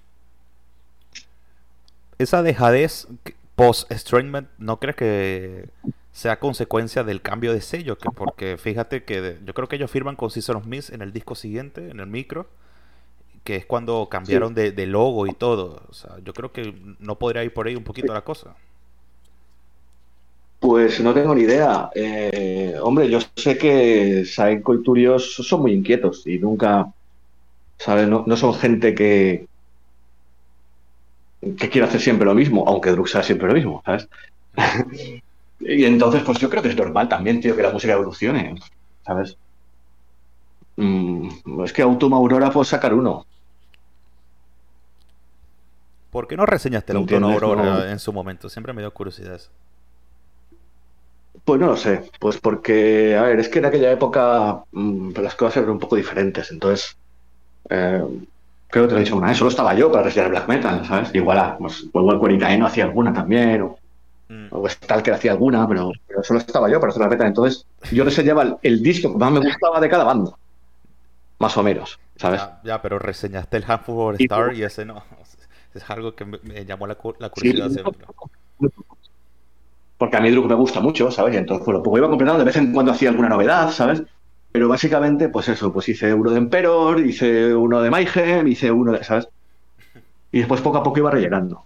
Esa 2.18 2.42
dejadez 2.42 3.07
post-Strainment, 3.55 4.48
¿no 4.59 4.79
crees 4.79 4.96
que 4.96 5.68
sea 6.12 6.38
consecuencia 6.40 7.05
del 7.05 7.20
cambio 7.20 7.53
de 7.53 7.61
sello? 7.61 7.98
Que 7.98 8.09
porque 8.11 8.57
fíjate 8.57 9.05
que 9.05 9.38
yo 9.44 9.55
creo 9.55 9.68
que 9.68 9.77
ellos 9.77 9.90
firman 9.90 10.16
con 10.16 10.31
of 10.31 10.66
Miss 10.66 10.90
en 10.90 11.03
el 11.03 11.12
disco 11.12 11.35
siguiente, 11.35 11.90
en 11.90 12.01
el 12.01 12.07
micro, 12.07 12.48
que 13.44 13.57
es 13.57 13.66
cuando 13.66 14.09
cambiaron 14.09 14.55
de, 14.55 14.87
logo 14.87 15.27
y 15.27 15.33
todo. 15.33 15.83
O 15.88 15.92
sea, 15.92 16.16
yo 16.24 16.33
creo 16.33 16.53
que 16.53 16.74
no 16.98 17.18
podría 17.18 17.44
ir 17.44 17.53
por 17.53 17.66
ahí 17.66 17.77
un 17.77 17.85
poquito 17.85 18.12
la 18.14 18.22
cosa. 18.22 18.55
Pues 20.68 21.00
no 21.00 21.14
tengo 21.14 21.35
ni 21.35 21.44
idea. 21.44 21.88
Eh, 21.94 22.76
hombre, 22.83 23.09
yo 23.09 23.20
sé 23.37 23.57
que 23.57 24.26
Saenko 24.26 24.74
y 24.74 24.83
Turios 24.83 25.37
son 25.37 25.62
muy 25.62 25.72
inquietos 25.72 26.26
y 26.26 26.38
nunca 26.38 26.92
¿sabes? 27.78 28.07
No, 28.07 28.37
son 28.37 28.52
gente 28.52 28.94
que, 28.94 29.48
que 31.40 31.70
quiere 31.70 31.87
hacer 31.87 32.02
siempre 32.02 32.26
lo 32.26 32.35
mismo, 32.35 32.64
aunque 32.68 32.90
Druk 32.90 33.09
sea 33.09 33.22
siempre 33.22 33.48
lo 33.48 33.54
mismo, 33.54 33.83
¿sabes? 33.83 34.11
y 35.61 35.85
entonces, 35.87 36.22
pues 36.22 36.38
yo 36.38 36.50
creo 36.50 36.62
que 36.62 36.68
es 36.68 36.76
normal 36.76 37.09
también, 37.09 37.40
tío, 37.40 37.57
que 37.57 37.62
la 37.62 37.72
música 37.72 37.94
evolucione, 37.94 38.54
¿sabes? 39.07 39.38
Mm, 40.76 41.62
es 41.64 41.72
que 41.72 41.81
Autumn 41.81 42.12
Aurora 42.12 42.50
puedo 42.50 42.64
sacar 42.64 42.92
uno. 42.92 43.24
¿Por 46.11 46.28
qué 46.28 46.37
no 46.37 46.44
reseñaste 46.44 46.92
el 46.92 46.98
Autumn 46.98 47.24
Aurora 47.24 47.90
en 47.90 47.98
su 47.98 48.12
momento? 48.12 48.50
Siempre 48.50 48.74
me 48.74 48.83
dio 48.83 48.92
curiosidad 48.92 49.40
Pues 51.48 51.58
no 51.62 51.68
lo 51.68 51.78
sé, 51.78 52.11
pues 52.20 52.37
porque, 52.37 53.16
a 53.16 53.22
ver, 53.22 53.40
es 53.40 53.48
que 53.48 53.58
en 53.58 53.64
aquella 53.64 53.90
época 53.90 54.64
mm, 54.70 55.12
las 55.18 55.34
cosas 55.34 55.56
eran 55.56 55.70
un 55.70 55.78
poco 55.78 55.96
diferentes, 55.96 56.50
entonces 56.50 56.94
eh, 57.70 58.04
creo 58.68 58.84
que 58.84 58.88
te 58.88 58.92
lo 58.92 58.96
he 58.98 59.02
dicho 59.02 59.16
una 59.16 59.28
vez, 59.28 59.38
solo 59.38 59.48
estaba 59.48 59.72
yo 59.72 59.90
para 59.90 60.02
reseñar 60.02 60.28
black 60.28 60.46
metal, 60.46 60.84
¿sabes? 60.84 61.08
Igual, 61.14 61.38
a, 61.38 61.56
pues, 61.56 61.84
igual 61.84 62.38
no 62.58 62.66
hacía 62.66 62.84
alguna 62.84 63.14
también, 63.14 63.62
o, 63.62 63.78
mm. 64.28 64.48
o 64.50 64.68
Stalker 64.68 65.14
hacía 65.14 65.32
alguna, 65.32 65.66
pero, 65.66 65.90
solo 66.22 66.38
estaba 66.38 66.68
yo 66.68 66.80
para 66.80 66.90
hacer 66.90 67.00
black 67.00 67.12
metal. 67.12 67.28
Entonces, 67.28 67.66
yo 67.92 68.04
reseñaba 68.04 68.42
el, 68.42 68.56
el, 68.61 68.82
disco 68.82 69.11
que 69.11 69.18
más 69.18 69.32
me 69.32 69.40
gustaba 69.40 69.80
de 69.80 69.88
cada 69.88 70.04
banda, 70.04 70.32
más 71.38 71.56
o 71.56 71.62
menos, 71.62 71.98
¿sabes? 72.16 72.42
Ya, 72.62 72.82
pero 72.82 72.98
reseñaste 72.98 73.56
el 73.56 73.64
Handful 73.66 74.16
of 74.16 74.20
Star 74.20 74.52
y 74.52 74.64
ese 74.64 74.84
no. 74.84 75.02
Es 75.74 75.88
algo 75.88 76.14
que 76.14 76.26
me, 76.26 76.66
llamó 76.66 76.87
la, 76.87 76.96
curiosidad 76.96 77.70
siempre. 77.70 78.04
Porque 79.98 80.16
a 80.16 80.20
mí 80.20 80.30
Druk 80.30 80.46
me 80.46 80.54
gusta 80.54 80.80
mucho, 80.80 81.11
¿sabes? 81.11 81.34
Y 81.34 81.38
entonces, 81.38 81.64
pues, 81.64 81.76
lo 81.84 81.98
iba 81.98 82.08
completando, 82.08 82.38
de 82.38 82.44
vez 82.44 82.56
en 82.56 82.72
cuando 82.72 82.92
hacía 82.92 83.11
alguna 83.11 83.28
novedad, 83.28 83.70
¿sabes? 83.70 84.02
Pero 84.52 84.68
básicamente, 84.68 85.28
pues 85.28 85.48
eso, 85.48 85.72
pues 85.72 85.88
hice 85.88 86.14
uno 86.14 86.30
de 86.30 86.38
Emperor, 86.38 87.00
hice 87.00 87.54
uno 87.54 87.82
de 87.82 87.90
Mayhem, 87.90 88.46
hice 88.46 88.70
uno 88.70 88.92
de, 88.92 89.04
¿sabes? 89.04 89.28
Y 90.32 90.38
después 90.38 90.61
poco 90.61 90.78
a 90.78 90.82
poco 90.82 90.98
iba 90.98 91.11
rellenando. 91.11 91.64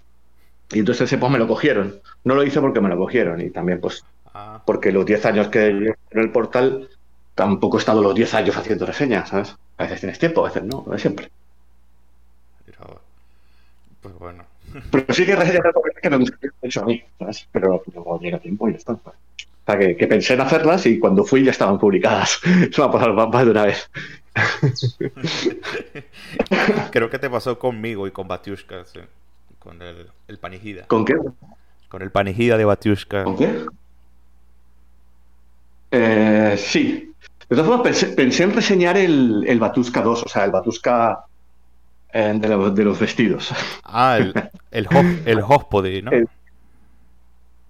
Y 0.72 0.78
entonces 0.78 1.02
ese 1.02 1.18
pues 1.18 1.30
me 1.30 1.38
lo 1.38 1.46
cogieron. 1.46 2.00
No 2.24 2.34
lo 2.34 2.42
hice 2.42 2.60
porque 2.60 2.80
me 2.80 2.88
lo 2.88 2.96
cogieron 2.96 3.40
y 3.40 3.50
también 3.50 3.80
pues 3.80 4.04
ah. 4.32 4.62
porque 4.64 4.90
los 4.90 5.04
10 5.04 5.26
años 5.26 5.48
que 5.48 5.70
llevo 5.70 5.96
en 6.10 6.20
el 6.20 6.30
portal 6.30 6.88
tampoco 7.34 7.76
he 7.76 7.80
estado 7.80 8.02
los 8.02 8.14
10 8.14 8.34
años 8.34 8.56
haciendo 8.56 8.86
reseñas, 8.86 9.28
¿sabes? 9.28 9.56
A 9.76 9.84
veces 9.84 10.00
tienes 10.00 10.18
tiempo, 10.18 10.42
a 10.42 10.48
veces 10.48 10.64
no, 10.64 10.84
no 10.86 10.98
siempre. 10.98 11.30
Pues 14.02 14.18
bueno. 14.18 14.44
Pero 14.90 15.12
sí 15.12 15.24
que 15.24 15.36
que 16.02 16.10
me 16.10 16.16
gustaría 16.16 16.50
hecho 16.62 16.82
a 16.82 16.84
mí, 16.84 17.02
¿sabes? 17.18 17.48
Pero 17.52 17.82
no 17.94 18.18
llega 18.20 18.38
tiempo 18.38 18.68
y 18.68 18.72
ya 18.72 18.78
está. 18.78 18.92
O 18.92 19.00
sea, 19.66 19.78
que, 19.78 20.06
pensé 20.06 20.34
en 20.34 20.40
hacerlas 20.40 20.84
y 20.86 20.98
cuando 20.98 21.24
fui 21.24 21.44
ya 21.44 21.52
estaban 21.52 21.78
publicadas. 21.78 22.40
Eso 22.70 22.82
me 22.82 22.88
ha 22.88 22.92
pasado 22.92 23.28
más 23.28 23.44
de 23.44 23.50
una 23.50 23.64
vez. 23.64 23.90
Creo 26.90 27.10
que 27.10 27.18
te 27.18 27.30
pasó 27.30 27.58
conmigo 27.58 28.06
y 28.06 28.10
con 28.10 28.26
Batiushka, 28.26 28.84
sí. 28.86 29.00
con 29.58 29.80
el, 29.82 30.08
el 30.26 30.38
Panigida. 30.38 30.86
¿Con 30.86 31.04
qué? 31.04 31.14
Con 31.88 32.02
el 32.02 32.10
Panigida 32.10 32.56
de 32.56 32.64
Batiushka. 32.64 33.24
¿Con 33.24 33.36
qué? 33.36 33.66
Eh, 35.92 36.56
sí. 36.58 37.14
De 37.48 37.56
todas 37.56 37.66
formas, 37.66 38.04
pensé, 38.16 38.42
en 38.42 38.54
reseñar 38.54 38.96
el, 38.96 39.44
el 39.46 39.60
Batuska 39.60 40.00
2, 40.00 40.22
o 40.24 40.28
sea, 40.28 40.46
el 40.46 40.50
Batuska 40.50 41.26
eh, 42.12 42.38
de, 42.38 42.84
los 42.84 42.98
vestidos. 42.98 43.52
Ah, 43.84 44.18
el, 44.18 44.34
el, 44.70 44.86
el 45.24 45.40
Hospody, 45.40 46.02
¿no? 46.02 46.10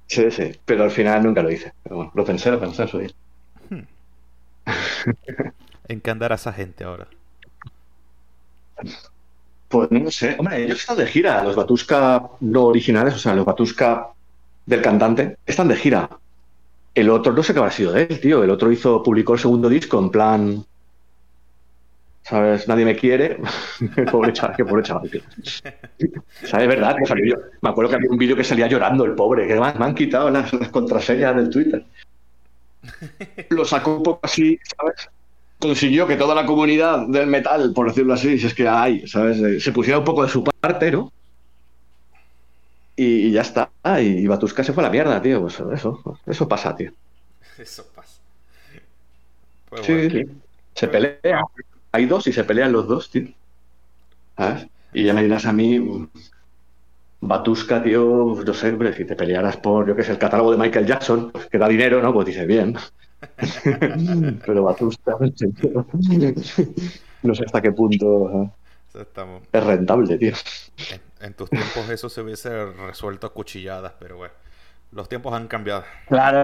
Sí, 0.07 0.31
sí, 0.31 0.53
pero 0.65 0.85
al 0.85 0.91
final 0.91 1.23
nunca 1.23 1.43
lo 1.43 1.51
hice. 1.51 1.73
lo 1.89 2.25
pensé, 2.25 2.51
lo 2.51 2.61
pensé 2.61 2.83
en 2.83 2.89
su 2.89 2.99
hmm. 2.99 3.83
¿En 5.89 6.01
qué 6.01 6.11
andará 6.11 6.35
esa 6.35 6.53
gente 6.53 6.85
ahora? 6.85 7.07
Pues 9.69 9.91
no 9.91 10.11
sé. 10.11 10.37
Hombre, 10.39 10.65
ellos 10.65 10.81
están 10.81 10.99
de 10.99 11.07
gira. 11.07 11.43
Los 11.43 11.57
Batuska 11.57 12.29
no 12.41 12.65
originales, 12.65 13.15
o 13.15 13.19
sea, 13.19 13.35
los 13.35 13.47
Batuska 13.47 14.09
del 14.67 14.83
cantante, 14.83 15.39
están 15.47 15.69
de 15.69 15.77
gira. 15.77 16.11
El 16.95 17.09
otro 17.09 17.33
no 17.33 17.43
sé 17.43 17.55
qué 17.55 17.61
habrá 17.61 17.73
sido 17.73 17.93
de 17.93 18.03
él, 18.03 18.21
tío. 18.21 18.45
El 18.45 18.51
otro 18.51 18.71
hizo, 18.71 19.03
publicó 19.03 19.33
el 19.33 19.39
segundo 19.39 19.71
disco 19.71 19.99
en 19.99 20.11
plan 20.11 20.65
¿sabes? 22.23 22.69
Nadie 22.69 22.85
me 22.85 22.97
quiere. 22.97 23.39
pobre 24.11 24.33
chaval, 24.33 24.57
qué 24.57 24.65
pobre 24.65 24.83
chaval, 24.83 25.11
¿Sabes? 26.45 26.69
verdad, 26.69 26.97
yo. 27.25 27.37
Me 27.61 27.71
acuerdo 27.71 27.91
que 27.91 27.97
había 27.97 28.11
un 28.11 28.19
vídeo 28.19 28.37
que 28.37 28.45
salía 28.45 28.67
llorando 28.67 29.05
el 29.05 29.15
pobre, 29.15 29.47
que 29.47 29.53
además 29.53 29.79
me 29.79 29.85
han 29.87 29.95
quitado 29.95 30.31
las, 30.31 30.51
contraseñas 30.71 31.37
del 31.37 31.51
Twitter. 31.51 31.85
Lo 33.51 33.65
sacó 33.65 33.97
un 33.97 34.03
poco 34.03 34.21
así, 34.23 34.59
¿sabes? 34.77 35.09
Consiguió 35.59 36.07
que 36.09 36.17
toda 36.17 36.35
la 36.35 36.45
comunidad 36.45 37.07
del 37.07 37.29
metal, 37.29 37.73
por 37.73 37.89
decirlo 37.89 38.15
así, 38.15 38.39
si 38.39 38.47
es 38.47 38.55
que 38.55 38.67
hay, 38.67 39.07
¿sabes? 39.07 39.39
Eh, 39.39 39.61
se 39.61 39.71
pusiera 39.71 39.99
un 39.99 40.05
poco 40.05 40.25
de 40.25 40.29
su 40.29 40.43
parte, 40.43 40.91
¿no? 40.91 41.13
Y, 42.97 43.31
ya 43.31 43.43
está. 43.43 43.71
Y, 44.01 44.27
Batuska 44.27 44.63
se 44.65 44.73
fue 44.73 44.83
a 44.83 44.87
la 44.87 44.93
mierda, 44.93 45.23
tío. 45.23 45.41
Pues 45.41 45.59
eso, 45.73 46.19
eso 46.27 46.49
pasa, 46.49 46.77
tío. 46.77 46.93
Eso 47.59 47.87
pasa. 47.95 48.21
Pues 49.71 49.87
sí, 49.87 50.11
sí. 50.11 50.25
Se 50.75 50.89
pelea 50.89 51.41
hay 51.93 52.07
dos 52.07 52.27
y 52.27 52.33
se 52.33 52.45
pelean 52.45 52.73
los 52.73 52.89
dos, 52.89 53.11
tío. 53.11 53.29
¿Sabes? 54.37 54.67
Y 54.93 55.05
ya 55.05 55.15
me 55.15 55.23
dirás 55.23 55.47
a 55.47 55.53
mí, 55.53 56.09
Batuska, 57.21 57.83
tío, 57.83 58.37
no 58.45 58.55
sé, 58.55 58.71
hombre, 58.71 58.95
si 58.95 59.05
te 59.05 59.15
pelearas 59.15 59.57
por, 59.57 59.87
yo 59.87 59.95
qué 59.95 60.03
sé, 60.03 60.13
el 60.13 60.19
catálogo 60.19 60.53
de 60.53 60.59
Michael 60.59 60.87
Jackson, 60.87 61.31
pues 61.31 61.47
que 61.47 61.59
da 61.59 61.69
dinero, 61.69 62.03
¿no? 62.03 62.13
Pues 62.13 62.27
dice 62.27 62.47
bien. 62.47 62.77
Pero 64.47 64.65
Batuska, 64.65 65.17
no 67.23 67.35
sé 67.35 67.45
hasta 67.45 67.63
qué 67.63 67.73
punto 67.73 68.51
es 69.53 69.65
rentable, 69.65 70.19
tío. 70.19 70.33
En, 71.21 71.35
tus 71.35 71.49
tiempos 71.51 71.89
eso 71.89 72.09
se 72.09 72.21
hubiese 72.21 72.67
resuelto 72.73 73.27
a 73.27 73.33
cuchilladas, 73.33 73.95
pero 73.99 74.17
bueno, 74.17 74.35
los 74.91 75.09
tiempos 75.09 75.33
han 75.33 75.47
cambiado. 75.47 75.85
Claro, 76.09 76.43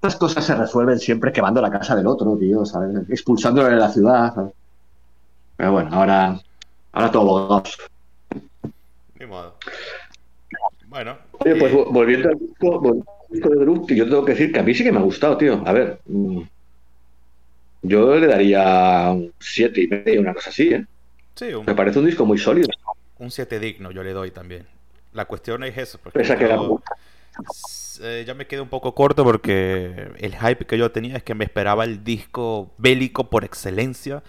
estas 0.00 0.16
cosas 0.16 0.46
se 0.46 0.54
resuelven 0.54 0.98
siempre 0.98 1.30
quemando 1.30 1.60
la 1.60 1.70
casa 1.70 1.94
del 1.94 2.06
otro, 2.06 2.34
tío, 2.38 2.64
¿sabes? 2.64 3.06
Expulsándolo 3.10 3.68
de 3.68 3.76
la 3.76 3.90
ciudad. 3.90 4.32
Pero 5.58 5.72
bueno, 5.72 5.90
ahora, 5.92 6.40
ahora 6.92 7.10
todo 7.10 7.38
abogados. 7.38 7.76
Ni 9.18 9.26
modo. 9.26 9.56
Bueno. 10.86 11.18
Oye, 11.32 11.54
pues 11.54 11.74
volviendo 11.90 12.30
al 12.30 12.38
disco, 12.38 13.04
de 13.28 13.56
Druk, 13.56 13.92
yo 13.92 14.04
tengo 14.04 14.24
que 14.24 14.32
decir 14.32 14.50
que 14.50 14.60
a 14.60 14.62
mí 14.62 14.72
sí 14.74 14.84
que 14.84 14.90
me 14.90 15.00
ha 15.00 15.02
gustado, 15.02 15.36
tío. 15.36 15.62
A 15.66 15.72
ver, 15.72 16.00
mm, 16.06 16.40
yo 17.82 18.16
le 18.16 18.26
daría 18.26 19.10
un 19.10 19.34
7 19.38 19.82
y 19.82 19.86
medio, 19.86 20.22
una 20.22 20.32
cosa 20.32 20.48
así, 20.48 20.72
¿eh? 20.72 20.86
Sí, 21.34 21.48
Me 21.66 21.74
parece 21.74 21.98
un 21.98 22.06
disco 22.06 22.24
muy 22.24 22.38
sólido. 22.38 22.68
Un 23.18 23.30
7 23.30 23.60
digno, 23.60 23.90
yo 23.90 24.02
le 24.02 24.14
doy 24.14 24.30
también. 24.30 24.64
La 25.12 25.26
cuestión 25.26 25.62
es 25.62 25.76
eso. 25.76 25.98
Pese 26.10 26.32
a 26.32 26.38
que 26.38 26.48
eh, 28.00 28.24
ya 28.26 28.34
me 28.34 28.46
quedé 28.46 28.60
un 28.60 28.68
poco 28.68 28.94
corto 28.94 29.24
porque 29.24 30.12
el 30.18 30.36
hype 30.36 30.66
que 30.66 30.78
yo 30.78 30.90
tenía 30.90 31.16
es 31.16 31.22
que 31.22 31.34
me 31.34 31.44
esperaba 31.44 31.84
el 31.84 32.04
disco 32.04 32.70
bélico 32.78 33.28
por 33.30 33.44
excelencia. 33.44 34.22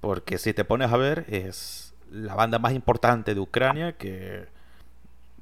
Porque 0.00 0.38
si 0.38 0.52
te 0.52 0.64
pones 0.64 0.92
a 0.92 0.96
ver, 0.96 1.24
es 1.28 1.94
la 2.10 2.34
banda 2.34 2.58
más 2.58 2.72
importante 2.72 3.34
de 3.34 3.40
Ucrania 3.40 3.92
que, 3.92 4.46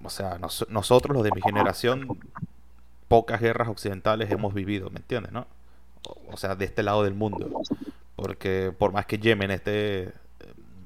o 0.02 0.10
sea, 0.10 0.38
nosotros 0.38 1.14
los 1.14 1.24
de 1.24 1.30
mi 1.34 1.42
generación, 1.42 2.18
pocas 3.08 3.40
guerras 3.40 3.68
occidentales 3.68 4.30
hemos 4.30 4.54
vivido, 4.54 4.90
¿me 4.90 4.96
entiendes? 4.96 5.32
¿no? 5.32 5.46
O 6.30 6.36
sea, 6.36 6.54
de 6.54 6.64
este 6.64 6.82
lado 6.82 7.02
del 7.02 7.14
mundo. 7.14 7.62
Porque 8.16 8.72
por 8.76 8.92
más 8.92 9.06
que 9.06 9.18
Yemen 9.18 9.50
esté, 9.50 10.12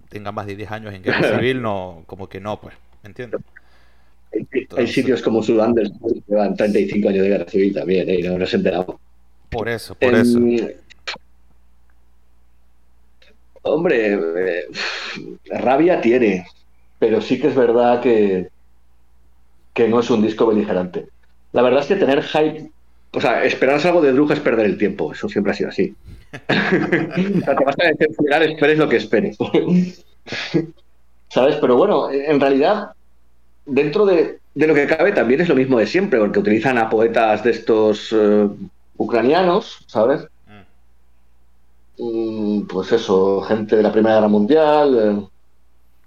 tenga 0.08 0.32
más 0.32 0.46
de 0.46 0.56
10 0.56 0.70
años 0.72 0.94
en 0.94 1.02
guerra 1.02 1.28
civil, 1.36 1.62
no, 1.62 2.02
como 2.06 2.28
que 2.28 2.40
no, 2.40 2.60
pues, 2.60 2.74
¿me 3.02 3.08
entiendes? 3.08 3.40
Hay 4.76 4.86
sitios 4.86 5.22
como 5.22 5.42
Sudán 5.42 5.74
del 5.74 5.90
que 5.92 6.22
llevan 6.28 6.54
35 6.54 7.08
años 7.08 7.22
de 7.22 7.28
guerra 7.28 7.50
civil 7.50 7.74
también, 7.74 8.08
¿eh? 8.08 8.22
no, 8.22 8.46
se 8.46 8.56
enterado. 8.56 9.00
Por 9.50 9.68
eso, 9.68 9.94
por 9.94 10.14
eso. 10.14 10.38
Hombre, 13.62 14.14
eh, 14.14 14.64
rabia 15.50 16.00
tiene, 16.00 16.46
pero 16.98 17.20
sí 17.20 17.40
que 17.40 17.48
es 17.48 17.54
verdad 17.54 18.00
que, 18.00 18.48
que 19.74 19.88
no 19.88 20.00
es 20.00 20.10
un 20.10 20.22
disco 20.22 20.46
beligerante. 20.46 21.06
La 21.52 21.62
verdad 21.62 21.80
es 21.80 21.86
que 21.86 21.96
tener 21.96 22.22
hype, 22.22 22.70
o 23.12 23.20
sea, 23.20 23.44
esperar 23.44 23.84
algo 23.86 24.02
de 24.02 24.12
Druga 24.12 24.34
es 24.34 24.40
perder 24.40 24.66
el 24.66 24.78
tiempo, 24.78 25.12
eso 25.12 25.28
siempre 25.28 25.52
ha 25.52 25.56
sido 25.56 25.70
así. 25.70 25.94
o 26.32 27.40
sea, 27.40 27.56
te 27.56 27.64
vas 27.64 27.76
a 27.80 27.88
decepcionar, 27.88 28.42
esperes 28.42 28.78
lo 28.78 28.88
que 28.88 28.96
esperes. 28.96 29.38
¿Sabes? 31.28 31.56
Pero 31.56 31.76
bueno, 31.76 32.10
en 32.10 32.40
realidad 32.40 32.92
dentro 33.68 34.06
de, 34.06 34.40
lo 34.54 34.74
que 34.74 34.86
cabe 34.86 35.12
también 35.12 35.40
es 35.40 35.48
lo 35.48 35.54
mismo 35.54 35.78
de 35.78 35.86
siempre, 35.86 36.18
porque 36.18 36.40
utilizan 36.40 36.78
a 36.78 36.90
poetas 36.90 37.44
de 37.44 37.50
estos 37.50 38.12
eh, 38.12 38.48
ucranianos, 38.96 39.84
¿sabes? 39.86 40.26
Mm. 41.98 42.62
pues 42.68 42.92
eso, 42.92 43.40
gente 43.42 43.76
de 43.76 43.82
la 43.82 43.92
Primera 43.92 44.16
Guerra 44.16 44.28
Mundial, 44.28 44.98
eh, 44.98 45.26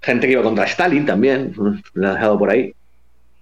gente 0.00 0.26
que 0.26 0.32
iba 0.32 0.42
contra 0.42 0.64
Stalin 0.64 1.06
también, 1.06 1.54
dejado 1.94 2.38
por 2.38 2.50
ahí. 2.50 2.74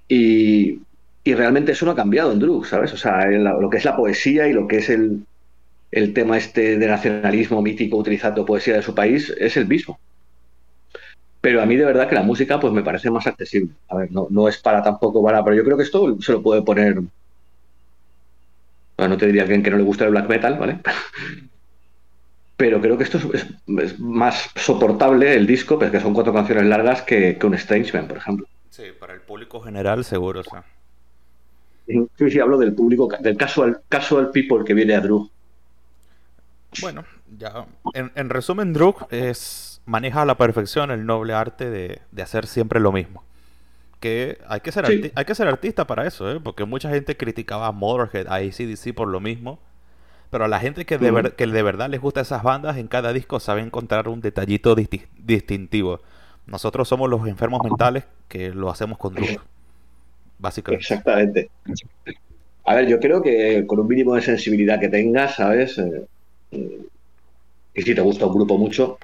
Y, 0.08 0.80
realmente 1.24 1.72
eso 1.72 1.86
no 1.86 1.92
ha 1.92 1.96
cambiado 1.96 2.32
en 2.32 2.40
Druk, 2.40 2.66
¿sabes? 2.66 2.92
O 2.92 2.96
sea, 2.96 3.24
lo 3.26 3.70
que 3.70 3.76
es 3.76 3.84
la 3.84 3.96
poesía 3.96 4.48
y 4.48 4.52
lo 4.52 4.66
que 4.66 4.78
es 4.78 4.90
el, 4.90 5.24
el 5.92 6.12
tema 6.12 6.38
este 6.38 6.76
de 6.76 6.86
nacionalismo 6.88 7.62
mítico 7.62 7.98
utilizando 7.98 8.44
poesía 8.44 8.74
de 8.74 8.82
su 8.82 8.96
país 8.96 9.32
es 9.38 9.56
el 9.56 9.68
mismo. 9.68 10.00
Pero 11.40 11.62
a 11.62 11.66
mí 11.66 11.76
de 11.76 11.84
verdad 11.84 12.08
que 12.08 12.14
la 12.14 12.22
música 12.22 12.60
pues 12.60 12.72
me 12.72 12.82
parece 12.82 13.10
más 13.10 13.26
accesible. 13.26 13.72
A 13.88 13.96
ver, 13.96 14.12
no, 14.12 14.26
no 14.30 14.48
es 14.48 14.58
para 14.58 14.82
tampoco 14.82 15.24
para, 15.24 15.42
pero 15.42 15.56
yo 15.56 15.64
creo 15.64 15.76
que 15.76 15.84
esto 15.84 16.20
se 16.20 16.32
lo 16.32 16.42
puede 16.42 16.62
poner. 16.62 17.00
no 18.98 19.16
te 19.16 19.26
diría 19.26 19.42
alguien 19.42 19.62
que 19.62 19.70
no 19.70 19.78
le 19.78 19.82
gusta 19.82 20.04
el 20.04 20.10
black 20.10 20.28
metal, 20.28 20.58
¿vale? 20.58 20.80
Pero 22.56 22.78
creo 22.82 22.98
que 22.98 23.04
esto 23.04 23.18
es, 23.32 23.98
más 23.98 24.50
soportable 24.54 25.34
el 25.34 25.46
disco, 25.46 25.78
porque 25.78 25.98
son 25.98 26.12
cuatro 26.12 26.34
canciones 26.34 26.66
largas 26.66 27.00
que, 27.00 27.38
que 27.38 27.46
un 27.46 27.56
Strangeman, 27.56 28.06
por 28.06 28.18
ejemplo. 28.18 28.46
Sí, 28.68 28.82
para 29.00 29.14
el 29.14 29.22
público 29.22 29.62
general 29.62 30.04
seguro, 30.04 30.40
o 30.40 30.44
sea. 30.44 30.62
Sí, 31.86 32.30
sí, 32.30 32.38
hablo 32.38 32.58
del 32.58 32.74
público, 32.74 33.08
del 33.18 33.38
casual, 33.38 33.80
casual 33.88 34.30
people 34.30 34.62
que 34.66 34.74
viene 34.74 34.94
a 34.94 35.00
Drug. 35.00 35.30
Bueno, 36.82 37.02
ya. 37.38 37.64
En, 37.94 38.12
en 38.14 38.28
resumen, 38.28 38.74
Drug 38.74 39.06
es 39.10 39.69
maneja 39.90 40.22
a 40.22 40.24
la 40.24 40.36
perfección 40.36 40.92
el 40.92 41.04
noble 41.04 41.34
arte 41.34 41.68
de, 41.68 42.22
hacer 42.22 42.46
siempre 42.46 42.78
lo 42.80 42.92
mismo. 42.92 43.24
Que 43.98 44.38
hay 44.46 44.60
que 44.60 44.72
ser, 44.72 44.86
hay 44.86 45.24
que 45.24 45.34
ser 45.34 45.48
artista 45.48 45.86
para 45.86 46.06
eso, 46.06 46.30
¿eh? 46.30 46.40
porque 46.42 46.64
mucha 46.64 46.88
gente 46.88 47.16
criticaba 47.16 47.66
a 47.66 47.72
Motorhead, 47.72 48.28
a 48.28 48.36
ACDC 48.36 48.94
por 48.94 49.08
lo 49.08 49.20
mismo. 49.20 49.58
Pero 50.30 50.44
a 50.44 50.48
la 50.48 50.60
gente 50.60 50.86
que 50.86 50.96
de, 50.96 51.32
que 51.36 51.46
de 51.46 51.62
verdad 51.62 51.90
les 51.90 52.00
gusta 52.00 52.20
esas 52.20 52.44
bandas, 52.44 52.76
en 52.76 52.86
cada 52.86 53.12
disco 53.12 53.40
sabe 53.40 53.62
encontrar 53.62 54.06
un 54.06 54.20
detallito 54.20 54.76
distintivo. 54.76 56.00
Nosotros 56.46 56.88
somos 56.88 57.10
los 57.10 57.26
enfermos 57.26 57.60
mentales 57.64 58.04
que 58.28 58.50
lo 58.50 58.70
hacemos 58.70 58.96
con 58.96 59.14
Druk. 59.14 59.42
Básicamente. 60.38 60.84
Exactamente. 60.84 61.50
A 62.64 62.76
ver, 62.76 62.86
yo 62.86 63.00
creo 63.00 63.20
que 63.20 63.66
con 63.66 63.80
un 63.80 63.88
mínimo 63.88 64.14
de 64.14 64.22
sensibilidad 64.22 64.78
que 64.78 64.88
tengas, 64.88 65.34
¿sabes? 65.34 65.76
Eh, 65.78 66.86
y 67.74 67.82
si 67.82 67.94
te 67.94 68.00
gusta 68.00 68.26
un 68.26 68.34
grupo 68.34 68.56
mucho, 68.56 68.98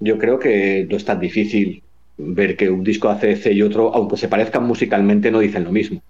yo 0.00 0.18
creo 0.18 0.38
que 0.38 0.86
no 0.88 0.96
es 0.96 1.04
tan 1.04 1.20
difícil 1.20 1.82
ver 2.16 2.56
que 2.56 2.70
un 2.70 2.84
disco 2.84 3.08
hace 3.08 3.36
C 3.36 3.52
y 3.52 3.62
otro, 3.62 3.94
aunque 3.94 4.16
se 4.16 4.28
parezcan 4.28 4.64
musicalmente, 4.64 5.30
no 5.30 5.40
dicen 5.40 5.64
lo 5.64 5.72
mismo. 5.72 6.02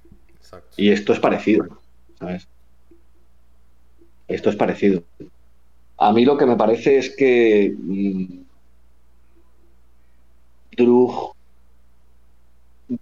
Y 0.77 0.91
esto 0.91 1.13
es 1.13 1.21
parecido, 1.21 1.81
¿sabes? 2.19 2.49
Esto 4.27 4.51
es 4.51 4.57
parecido. 4.57 5.03
A 5.99 6.13
mí 6.13 6.25
lo 6.25 6.37
que 6.37 6.47
me 6.47 6.57
parece 6.57 6.99
es 6.99 7.15
que 7.17 7.75
mmm, 7.77 8.39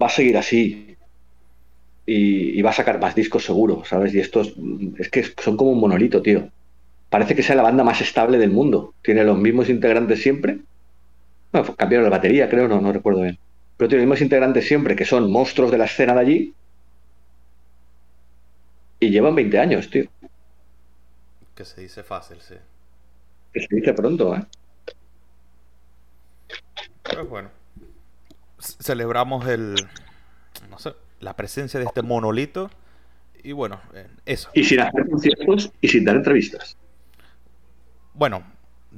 va 0.01 0.07
a 0.07 0.11
seguir 0.11 0.37
así 0.37 0.97
y, 2.07 2.63
va 2.63 2.71
a 2.71 2.75
sacar 2.75 3.01
más 3.01 3.15
discos 3.15 3.45
seguro, 3.45 3.85
¿sabes? 3.85 4.15
Y 4.15 4.21
estos 4.21 4.55
es 4.99 5.11
que 5.11 5.25
son 5.25 5.57
como 5.57 5.73
un 5.73 5.81
monolito, 5.81 6.23
tío. 6.23 6.49
Parece 7.11 7.35
que 7.35 7.43
sea 7.43 7.57
la 7.57 7.63
banda 7.63 7.85
más 7.85 8.01
estable 8.01 8.39
del 8.39 8.51
mundo. 8.51 8.95
Tiene 9.03 9.25
los 9.25 9.39
mismos 9.39 9.69
integrantes 9.69 10.23
siempre. 10.23 10.61
Bueno, 11.57 11.75
cambiaron 11.75 12.05
la 12.05 12.11
batería, 12.11 12.51
creo, 12.51 12.69
no, 12.69 12.83
no 12.83 12.93
recuerdo 12.93 13.23
bien. 13.23 13.39
Pero 13.77 13.89
tiene 13.89 14.03
los 14.03 14.09
mismos 14.09 14.21
integrantes 14.21 14.67
siempre, 14.67 14.95
que 14.95 15.07
son 15.07 15.31
monstruos 15.31 15.71
de 15.71 15.79
la 15.79 15.87
escena 15.87 16.13
de 16.13 16.21
allí. 16.21 16.55
Y 19.01 19.09
llevan 19.09 19.35
20 19.35 19.59
años, 19.59 19.89
tío. 19.89 20.05
Que 21.55 21.65
se 21.65 21.81
dice 21.81 22.03
fácil, 22.03 22.39
sí. 22.43 22.57
Que 23.55 23.61
se 23.61 23.75
dice 23.75 23.95
pronto, 23.95 24.37
¿eh? 24.37 24.45
Pues 27.03 27.29
bueno. 27.29 27.49
Celebramos 28.59 29.47
el. 29.49 29.77
No 30.69 30.79
sé, 30.79 30.93
la 31.21 31.37
presencia 31.37 31.81
de 31.81 31.87
este 31.87 32.03
monolito. 32.03 32.71
Y 33.43 33.53
bueno, 33.53 33.81
eso. 34.27 34.51
Y 34.53 34.65
sin 34.65 34.81
hacer 34.81 35.09
conciertos 35.09 35.73
y 35.81 35.89
sin 35.89 36.05
dar 36.05 36.17
entrevistas. 36.17 36.77
Bueno, 38.13 38.45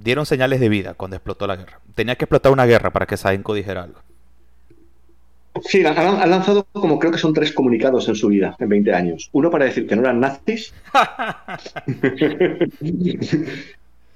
dieron 0.03 0.27
señales 0.27 0.61
de 0.61 0.69
vida 0.69 0.95
cuando 0.95 1.17
explotó 1.17 1.47
la 1.47 1.57
guerra. 1.57 1.81
Tenía 1.95 2.17
que 2.17 2.25
explotar 2.25 2.53
una 2.53 2.67
guerra 2.67 2.91
para 2.91 3.07
que 3.07 3.17
Saenko 3.17 3.55
dijera 3.55 3.85
algo. 3.85 4.01
Sí, 5.65 5.85
han, 5.85 6.31
lanzado 6.31 6.67
como 6.73 6.99
creo 6.99 7.11
que 7.13 7.19
son 7.19 7.35
tres 7.35 7.53
comunicados 7.53 8.09
en 8.09 8.15
su 8.15 8.29
vida, 8.29 8.55
en 8.59 8.69
20 8.69 8.95
años. 8.95 9.29
Uno 9.33 9.51
para 9.51 9.65
decir 9.65 9.87
que 9.87 9.97
no 9.97 10.03
eran 10.03 10.21
nazis. 10.21 10.73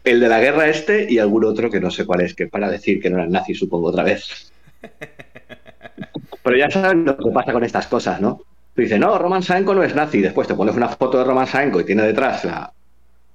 el 0.04 0.20
de 0.20 0.28
la 0.28 0.40
guerra 0.40 0.68
este 0.68 1.10
y 1.10 1.18
algún 1.18 1.44
otro 1.44 1.70
que 1.70 1.80
no 1.80 1.90
sé 1.90 2.04
cuál 2.06 2.20
es, 2.20 2.34
que 2.34 2.46
para 2.46 2.70
decir 2.70 3.00
que 3.00 3.10
no 3.10 3.18
eran 3.18 3.32
nazis, 3.32 3.58
supongo, 3.58 3.88
otra 3.88 4.04
vez. 4.04 4.52
Pero 6.42 6.56
ya 6.56 6.70
saben 6.70 7.04
lo 7.04 7.16
que 7.16 7.30
pasa 7.30 7.52
con 7.52 7.64
estas 7.64 7.86
cosas, 7.86 8.20
¿no? 8.20 8.42
Tú 8.74 8.82
dices, 8.82 8.98
no, 8.98 9.18
Roman 9.18 9.42
Saenko 9.42 9.74
no 9.74 9.82
es 9.82 9.94
nazi. 9.94 10.20
Después 10.20 10.48
te 10.48 10.54
pones 10.54 10.74
una 10.74 10.88
foto 10.88 11.18
de 11.18 11.24
Roman 11.24 11.46
Saenko 11.46 11.80
y 11.80 11.84
tiene 11.84 12.02
detrás 12.04 12.44
la, 12.44 12.72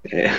eh, 0.03 0.31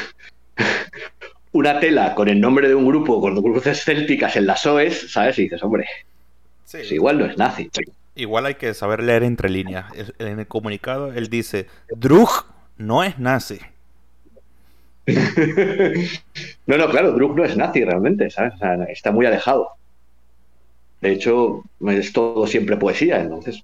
una 1.52 1.80
tela 1.80 2.14
con 2.14 2.28
el 2.28 2.40
nombre 2.40 2.68
de 2.68 2.74
un 2.74 2.86
grupo, 2.86 3.20
con 3.20 3.40
cruces 3.42 3.84
célticas 3.84 4.36
en 4.36 4.46
las 4.46 4.66
OES, 4.66 5.12
¿sabes? 5.12 5.38
Y 5.38 5.42
dices, 5.42 5.62
hombre, 5.62 5.86
pues 6.70 6.92
igual 6.92 7.18
no 7.18 7.26
es 7.26 7.36
nazi. 7.36 7.70
Igual 8.14 8.46
hay 8.46 8.54
que 8.56 8.74
saber 8.74 9.02
leer 9.02 9.22
entre 9.22 9.48
líneas. 9.48 9.86
En 10.18 10.38
el 10.38 10.46
comunicado 10.46 11.12
él 11.12 11.28
dice, 11.28 11.66
Drug 11.88 12.28
no 12.76 13.04
es 13.04 13.18
nazi. 13.18 13.58
no, 16.66 16.76
no, 16.76 16.90
claro, 16.90 17.12
Drug 17.12 17.36
no 17.36 17.44
es 17.44 17.56
nazi 17.56 17.84
realmente, 17.84 18.28
¿sabes? 18.30 18.54
está 18.88 19.12
muy 19.12 19.24
alejado. 19.24 19.70
De 21.00 21.12
hecho, 21.12 21.62
es 21.86 22.12
todo 22.12 22.46
siempre 22.46 22.76
poesía, 22.76 23.20
entonces. 23.20 23.62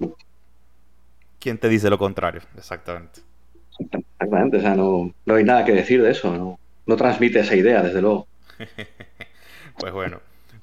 ¿Quién 1.40 1.58
te 1.58 1.68
dice 1.68 1.90
lo 1.90 1.98
contrario? 1.98 2.40
Exactamente. 2.56 3.20
Exactamente, 3.78 4.58
o 4.58 4.60
sea, 4.60 4.74
no, 4.76 5.12
no 5.26 5.34
hay 5.34 5.44
nada 5.44 5.64
que 5.64 5.72
decir 5.72 6.00
de 6.00 6.12
eso, 6.12 6.34
no, 6.34 6.60
no 6.86 6.96
transmite 6.96 7.40
esa 7.40 7.56
idea, 7.56 7.82
desde 7.82 8.00
luego. 8.00 8.26
pues 9.78 9.92
bueno, 9.92 10.20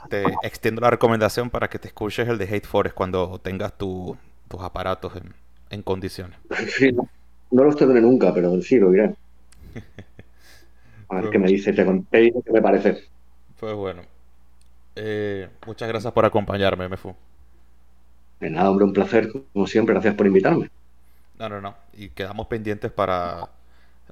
te 0.10 0.24
extiendo 0.44 0.82
la 0.82 0.90
recomendación 0.90 1.50
para 1.50 1.70
que 1.70 1.80
te 1.80 1.88
escuches 1.88 2.28
el 2.28 2.38
de 2.38 2.46
Hate 2.46 2.66
Forest 2.66 2.96
cuando 2.96 3.40
tengas 3.40 3.78
tus 3.78 4.18
aparatos 4.60 5.14
en, 5.70 5.82
condiciones. 5.82 6.38
Sí, 6.78 6.92
no, 6.92 7.64
los 7.64 7.76
tendré 7.76 8.02
nunca, 8.02 8.34
pero 8.34 8.62
sí 8.62 8.80
lo 8.80 8.92
diré. 8.92 9.14
A 11.10 11.16
ver 11.16 11.30
qué 11.32 11.40
me 11.40 11.48
dice, 11.48 11.74
te 11.74 11.86
conté 11.86 12.32
qué 12.32 12.52
me 12.52 12.62
parece. 12.62 13.04
Pues 13.60 13.74
bueno. 13.76 14.04
Eh, 14.96 15.50
muchas 15.66 15.88
gracias 15.88 16.12
por 16.14 16.26
acompañarme, 16.26 16.88
Mefu. 16.88 17.16
De 18.40 18.50
nada, 18.50 18.70
hombre, 18.70 18.86
un 18.86 18.94
placer, 18.94 19.32
como 19.54 19.68
siempre, 19.68 19.94
gracias 19.94 20.16
por 20.16 20.26
invitarme. 20.28 20.70
No, 21.38 21.50
no, 21.50 21.62
no. 21.62 21.76
Y 21.94 22.10
quedamos 22.10 22.48
pendientes 22.48 22.92
para 22.92 23.50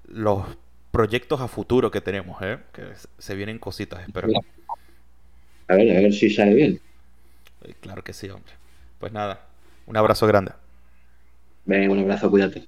los 0.07 0.43
proyectos 0.91 1.41
a 1.41 1.47
futuro 1.47 1.91
que 1.91 2.01
tenemos, 2.01 2.41
¿eh? 2.41 2.59
Que 2.73 2.93
se 3.17 3.35
vienen 3.35 3.59
cositas, 3.59 4.01
espero. 4.01 4.27
A 5.67 5.75
ver, 5.75 5.97
a 5.97 6.01
ver 6.01 6.13
si 6.13 6.29
sale 6.29 6.53
bien. 6.53 6.81
Claro 7.81 8.03
que 8.03 8.13
sí, 8.13 8.29
hombre. 8.29 8.53
Pues 8.99 9.11
nada, 9.11 9.41
un 9.85 9.97
abrazo 9.97 10.25
grande. 10.27 10.51
Ven, 11.65 11.91
un 11.91 11.99
abrazo, 11.99 12.29
cuídate. 12.29 12.67